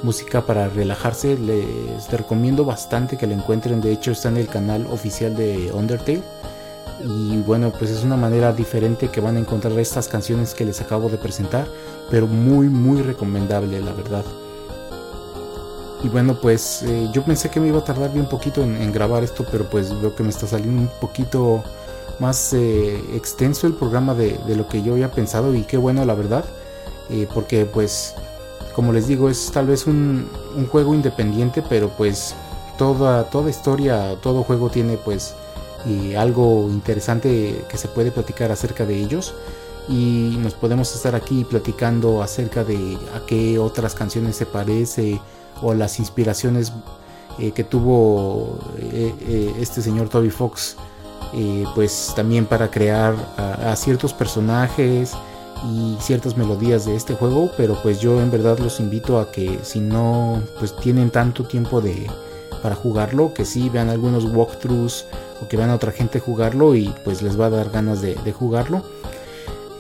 música 0.04 0.46
para 0.46 0.68
relajarse, 0.68 1.38
les 1.38 2.12
recomiendo 2.12 2.66
bastante 2.66 3.18
que 3.18 3.28
la 3.28 3.34
encuentren. 3.34 3.82
De 3.82 3.92
hecho, 3.92 4.12
está 4.12 4.30
en 4.30 4.38
el 4.38 4.48
canal 4.48 4.88
oficial 4.88 5.36
de 5.36 5.72
Undertale. 5.74 6.24
Y 7.04 7.38
bueno, 7.38 7.72
pues 7.72 7.92
es 7.92 8.04
una 8.04 8.18
manera 8.18 8.54
diferente 8.54 9.10
que 9.10 9.22
van 9.22 9.38
a 9.38 9.40
encontrar 9.40 9.78
estas 9.80 10.08
canciones 10.08 10.54
que 10.54 10.66
les 10.66 10.82
acabo 10.82 11.10
de 11.10 11.18
presentar, 11.18 11.68
pero 12.10 12.28
muy, 12.28 12.70
muy 12.70 13.02
recomendable, 13.02 13.80
la 13.80 13.94
verdad. 13.94 14.26
Y 16.04 16.10
bueno, 16.10 16.36
pues 16.40 16.84
eh, 16.84 17.10
yo 17.12 17.24
pensé 17.24 17.50
que 17.50 17.60
me 17.60 17.68
iba 17.68 17.80
a 17.80 17.84
tardar 17.84 18.12
bien 18.12 18.28
poquito 18.28 18.62
en, 18.64 18.92
grabar 18.92 19.24
esto, 19.24 19.46
pero 19.52 19.66
pues 19.66 19.90
veo 20.00 20.16
que 20.16 20.24
me 20.24 20.30
está 20.30 20.48
saliendo 20.48 20.82
un 20.82 20.90
poquito 21.00 21.64
más 22.20 22.54
eh, 22.54 23.00
extenso 23.14 23.68
el 23.68 23.74
programa 23.74 24.14
de, 24.14 24.40
lo 24.56 24.68
que 24.68 24.82
yo 24.82 24.94
había 24.94 25.12
pensado 25.12 25.54
y 25.54 25.64
qué 25.64 25.78
bueno 25.78 26.04
la 26.06 26.16
verdad, 26.16 26.46
eh, 27.10 27.28
porque 27.34 27.66
pues 27.66 28.16
como 28.76 28.94
les 28.94 29.08
digo 29.08 29.30
es 29.30 29.52
tal 29.52 29.68
vez 29.68 29.88
un, 29.88 30.28
juego 30.72 30.94
independiente, 30.94 31.64
pero 31.68 31.90
pues 31.90 32.36
toda, 32.78 33.30
toda 33.30 33.50
historia, 33.50 34.16
todo 34.22 34.44
juego 34.44 34.70
tiene 34.70 34.98
pues 34.98 35.36
algo 36.18 36.68
interesante 36.70 37.64
que 37.70 37.78
se 37.78 37.88
puede 37.88 38.12
platicar 38.12 38.52
acerca 38.52 38.86
de 38.86 38.96
ellos. 38.96 39.34
Y 39.88 40.38
nos 40.42 40.54
podemos 40.54 40.94
estar 40.94 41.16
aquí 41.16 41.46
platicando 41.46 42.22
acerca 42.22 42.66
de 42.66 42.98
a 43.16 43.26
qué 43.26 43.58
otras 43.58 43.96
canciones 43.96 44.36
se 44.36 44.46
parece 44.46 45.22
o 45.62 45.74
las 45.74 46.00
inspiraciones 46.00 46.74
eh, 47.40 47.52
que 47.52 47.64
tuvo 47.64 48.60
este 49.62 49.82
señor 49.82 50.10
Toby 50.10 50.30
Fox 50.30 50.76
pues 51.76 52.14
también 52.16 52.46
para 52.46 52.72
crear 52.72 53.16
a, 53.38 53.76
ciertos 53.76 54.14
personajes 54.14 55.14
y 55.72 55.98
ciertas 56.00 56.38
melodías 56.38 56.86
de 56.86 56.96
este 56.96 57.16
juego 57.16 57.52
pero 57.58 57.82
pues 57.82 58.00
yo 58.00 58.22
en 58.22 58.30
verdad 58.32 58.60
los 58.60 58.80
invito 58.80 59.20
a 59.20 59.32
que 59.32 59.60
si 59.64 59.80
no 59.80 60.42
pues 60.60 60.76
tienen 60.76 61.10
tanto 61.10 61.44
tiempo 61.44 61.82
de 61.82 62.08
para 62.62 62.76
jugarlo 62.76 63.34
que 63.34 63.46
sí 63.46 63.70
vean 63.70 63.90
algunos 63.90 64.26
walkthroughs 64.26 65.06
o 65.42 65.48
que 65.48 65.58
vean 65.58 65.70
a 65.70 65.76
otra 65.76 65.92
gente 65.92 66.20
jugarlo 66.20 66.76
y 66.76 66.94
pues 67.04 67.22
les 67.22 67.40
va 67.40 67.48
a 67.48 67.50
dar 67.50 67.70
ganas 67.70 68.02
de, 68.02 68.16
jugarlo. 68.32 68.84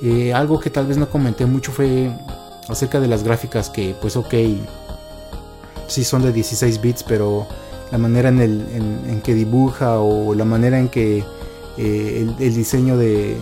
Eh, 0.02 0.34
algo 0.34 0.60
que 0.60 0.70
tal 0.70 0.86
vez 0.86 0.98
no 0.98 1.10
comenté 1.10 1.46
mucho 1.46 1.72
fue 1.72 2.12
acerca 2.68 3.00
de 3.00 3.08
las 3.08 3.24
gráficas 3.24 3.70
que 3.70 3.96
pues 4.00 4.16
ok 4.16 4.34
sí 5.88 6.04
son 6.04 6.22
de 6.22 6.32
16 6.32 6.82
bits 6.82 7.04
pero 7.04 7.48
la 7.92 7.98
manera 7.98 8.30
en, 8.30 8.40
el, 8.40 8.62
en 9.08 9.22
que 9.22 9.34
dibuja 9.34 10.00
o 10.00 10.36
la 10.36 10.46
manera 10.46 10.78
en 10.78 10.90
que 10.90 11.24
eh, 11.78 12.28
el, 12.40 12.56
diseño 12.56 12.98
de, 12.98 13.38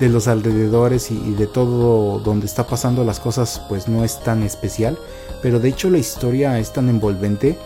los 0.00 0.26
alrededores 0.26 1.10
y, 1.12 1.34
de 1.34 1.46
todo 1.46 2.18
donde 2.18 2.46
está 2.46 2.66
pasando 2.66 3.04
las 3.04 3.20
cosas 3.20 3.62
pues 3.68 3.88
no 3.88 4.04
es 4.04 4.20
tan 4.20 4.42
especial. 4.42 4.98
Pero 5.42 5.60
de 5.60 5.68
hecho 5.68 5.90
la 5.90 5.98
historia 5.98 6.58
es 6.58 6.72
tan 6.72 6.88
envolvente 6.88 7.56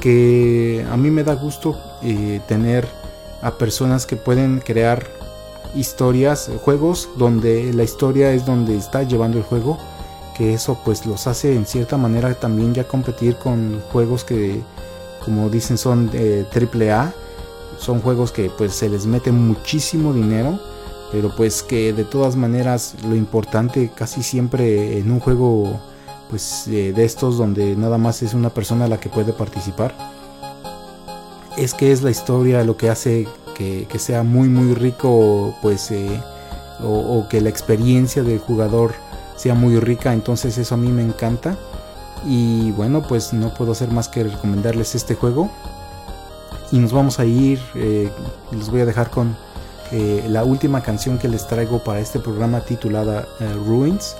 que 0.00 0.86
a 0.90 0.96
mí 0.96 1.10
me 1.10 1.24
da 1.24 1.34
gusto 1.34 1.78
eh, 2.02 2.40
tener 2.46 2.86
a 3.42 3.52
personas 3.52 4.06
que 4.06 4.16
pueden 4.16 4.60
crear 4.60 5.06
historias, 5.74 6.50
juegos 6.64 7.08
donde 7.16 7.72
la 7.72 7.84
historia 7.84 8.32
es 8.32 8.46
donde 8.46 8.76
está 8.76 9.02
llevando 9.02 9.38
el 9.38 9.44
juego 9.44 9.78
que 10.38 10.54
eso 10.54 10.78
pues 10.84 11.04
los 11.04 11.26
hace 11.26 11.54
en 11.54 11.66
cierta 11.66 11.98
manera 11.98 12.32
también 12.34 12.72
ya 12.72 12.84
competir 12.84 13.34
con 13.36 13.82
juegos 13.92 14.22
que 14.22 14.62
como 15.24 15.50
dicen 15.50 15.76
son 15.76 16.10
eh, 16.14 16.46
triple 16.50 16.92
A 16.92 17.12
son 17.78 18.00
juegos 18.00 18.32
que 18.32 18.50
pues 18.50 18.74
se 18.74 18.88
les 18.88 19.06
mete 19.06 19.32
muchísimo 19.32 20.12
dinero, 20.12 20.58
pero 21.12 21.34
pues 21.34 21.62
que 21.62 21.92
de 21.92 22.04
todas 22.04 22.36
maneras 22.36 22.94
lo 23.08 23.14
importante 23.14 23.90
casi 23.94 24.22
siempre 24.22 24.98
en 24.98 25.10
un 25.10 25.20
juego 25.20 25.80
pues 26.28 26.64
de 26.66 27.04
estos 27.04 27.38
donde 27.38 27.74
nada 27.74 27.96
más 27.96 28.22
es 28.22 28.34
una 28.34 28.50
persona 28.50 28.86
la 28.86 29.00
que 29.00 29.08
puede 29.08 29.32
participar 29.32 29.94
es 31.58 31.74
que 31.74 31.90
es 31.92 32.02
la 32.02 32.10
historia 32.10 32.62
lo 32.64 32.76
que 32.76 32.88
hace 32.88 33.26
que, 33.54 33.86
sea 33.98 34.22
muy 34.22 34.48
muy 34.48 34.74
rico 34.74 35.54
pues 35.60 35.90
eh, 35.90 36.22
o, 36.80 37.18
o, 37.18 37.28
que 37.28 37.40
la 37.40 37.48
experiencia 37.48 38.22
del 38.22 38.38
jugador 38.38 38.94
sea 39.36 39.54
muy 39.54 39.80
rica. 39.80 40.12
Entonces 40.12 40.56
eso 40.58 40.76
a 40.76 40.78
mí 40.78 40.88
me 40.88 41.02
encanta. 41.02 41.58
Y 42.24 42.70
bueno 42.72 43.02
pues 43.02 43.32
no 43.32 43.52
puedo 43.54 43.72
hacer 43.72 43.90
más 43.90 44.08
que 44.08 44.22
recomendarles 44.22 44.94
este 44.94 45.16
juego 45.16 45.50
y 46.70 46.78
nos 46.78 46.92
vamos 46.92 47.18
a 47.18 47.24
ir, 47.24 47.60
eh, 47.74 48.10
les 48.52 48.70
voy 48.70 48.80
a 48.80 48.86
dejar 48.86 49.10
con 49.10 49.36
eh, 49.90 50.24
la 50.28 50.44
última 50.44 50.82
canción 50.82 51.18
que 51.18 51.28
les 51.28 51.46
traigo 51.46 51.78
para 51.78 52.00
este 52.00 52.18
programa 52.18 52.60
titulada 52.60 53.26
eh, 53.40 53.52
Ruins. 53.66 54.16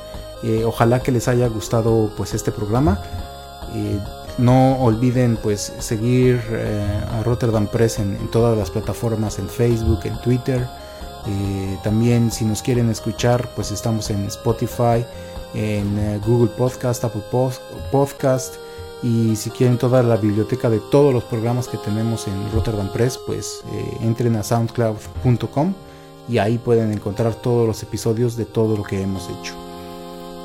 ojalá 0.65 1.01
que 1.01 1.13
les 1.13 1.29
haya 1.29 1.49
gustado 1.49 2.11
pues 2.17 2.33
este 2.33 2.53
programa. 2.53 3.01
no 4.39 4.77
olviden 4.79 5.37
pues 5.43 5.73
seguir 5.81 6.41
a 7.13 7.23
Rotterdam 7.25 7.67
Press 7.67 7.99
en, 7.99 8.17
todas 8.31 8.57
las 8.57 8.71
plataformas, 8.71 9.39
en 9.39 9.49
Facebook, 9.49 10.01
en 10.05 10.17
Twitter. 10.21 10.67
también 11.83 12.31
si 12.31 12.45
nos 12.45 12.63
quieren 12.63 12.89
escuchar 12.89 13.49
pues 13.57 13.73
estamos 13.73 14.11
en 14.11 14.25
Spotify, 14.27 15.05
en 15.55 16.21
Google 16.25 16.51
Podcast, 16.57 17.05
Apple 17.05 17.25
Podcast 17.91 18.55
y 19.03 19.37
si 19.37 19.51
quieren 19.51 19.79
toda 19.79 20.03
la 20.03 20.17
biblioteca 20.17 20.69
de 20.69 20.81
todos 20.81 21.13
los 21.15 21.25
programas 21.25 21.69
que 21.69 21.79
tenemos 21.79 22.27
en 22.27 22.53
Rotterdam 22.53 22.91
Press, 22.93 23.19
pues 23.19 23.63
eh, 23.73 23.97
entren 24.01 24.37
a 24.37 24.43
soundcloud.com 24.43 25.75
y 26.29 26.39
ahí 26.39 26.59
pueden 26.59 26.93
encontrar 26.93 27.35
todos 27.35 27.67
los 27.67 27.83
episodios 27.83 28.37
de 28.37 28.45
todo 28.45 28.77
lo 28.77 28.83
que 28.83 29.01
hemos 29.01 29.29
hecho. 29.31 29.55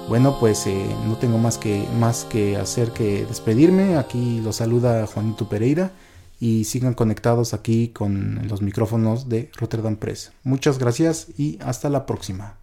Bueno, 0.08 0.38
pues 0.39 0.68
eh, 0.68 0.86
no 1.08 1.16
tengo 1.16 1.38
más 1.38 1.58
que, 1.58 1.88
más 1.99 2.26
que 2.26 2.58
hacer 2.58 2.91
que 2.91 3.26
despedirme. 3.26 3.97
Aquí 3.97 4.41
los 4.41 4.58
saluda 4.58 5.08
Juanito 5.08 5.47
Pereira 5.47 5.91
y 6.39 6.66
sigan 6.66 6.93
conectados 6.93 7.54
aquí 7.54 7.89
con 7.89 8.47
los 8.47 8.62
micrófonos 8.62 9.30
de 9.30 9.49
Rotterdam 9.56 9.95
Press. 9.95 10.32
Muchas 10.43 10.78
gracias 10.78 11.28
y 11.38 11.58
hasta 11.62 11.89
la 11.89 12.06
próxima. 12.06 12.62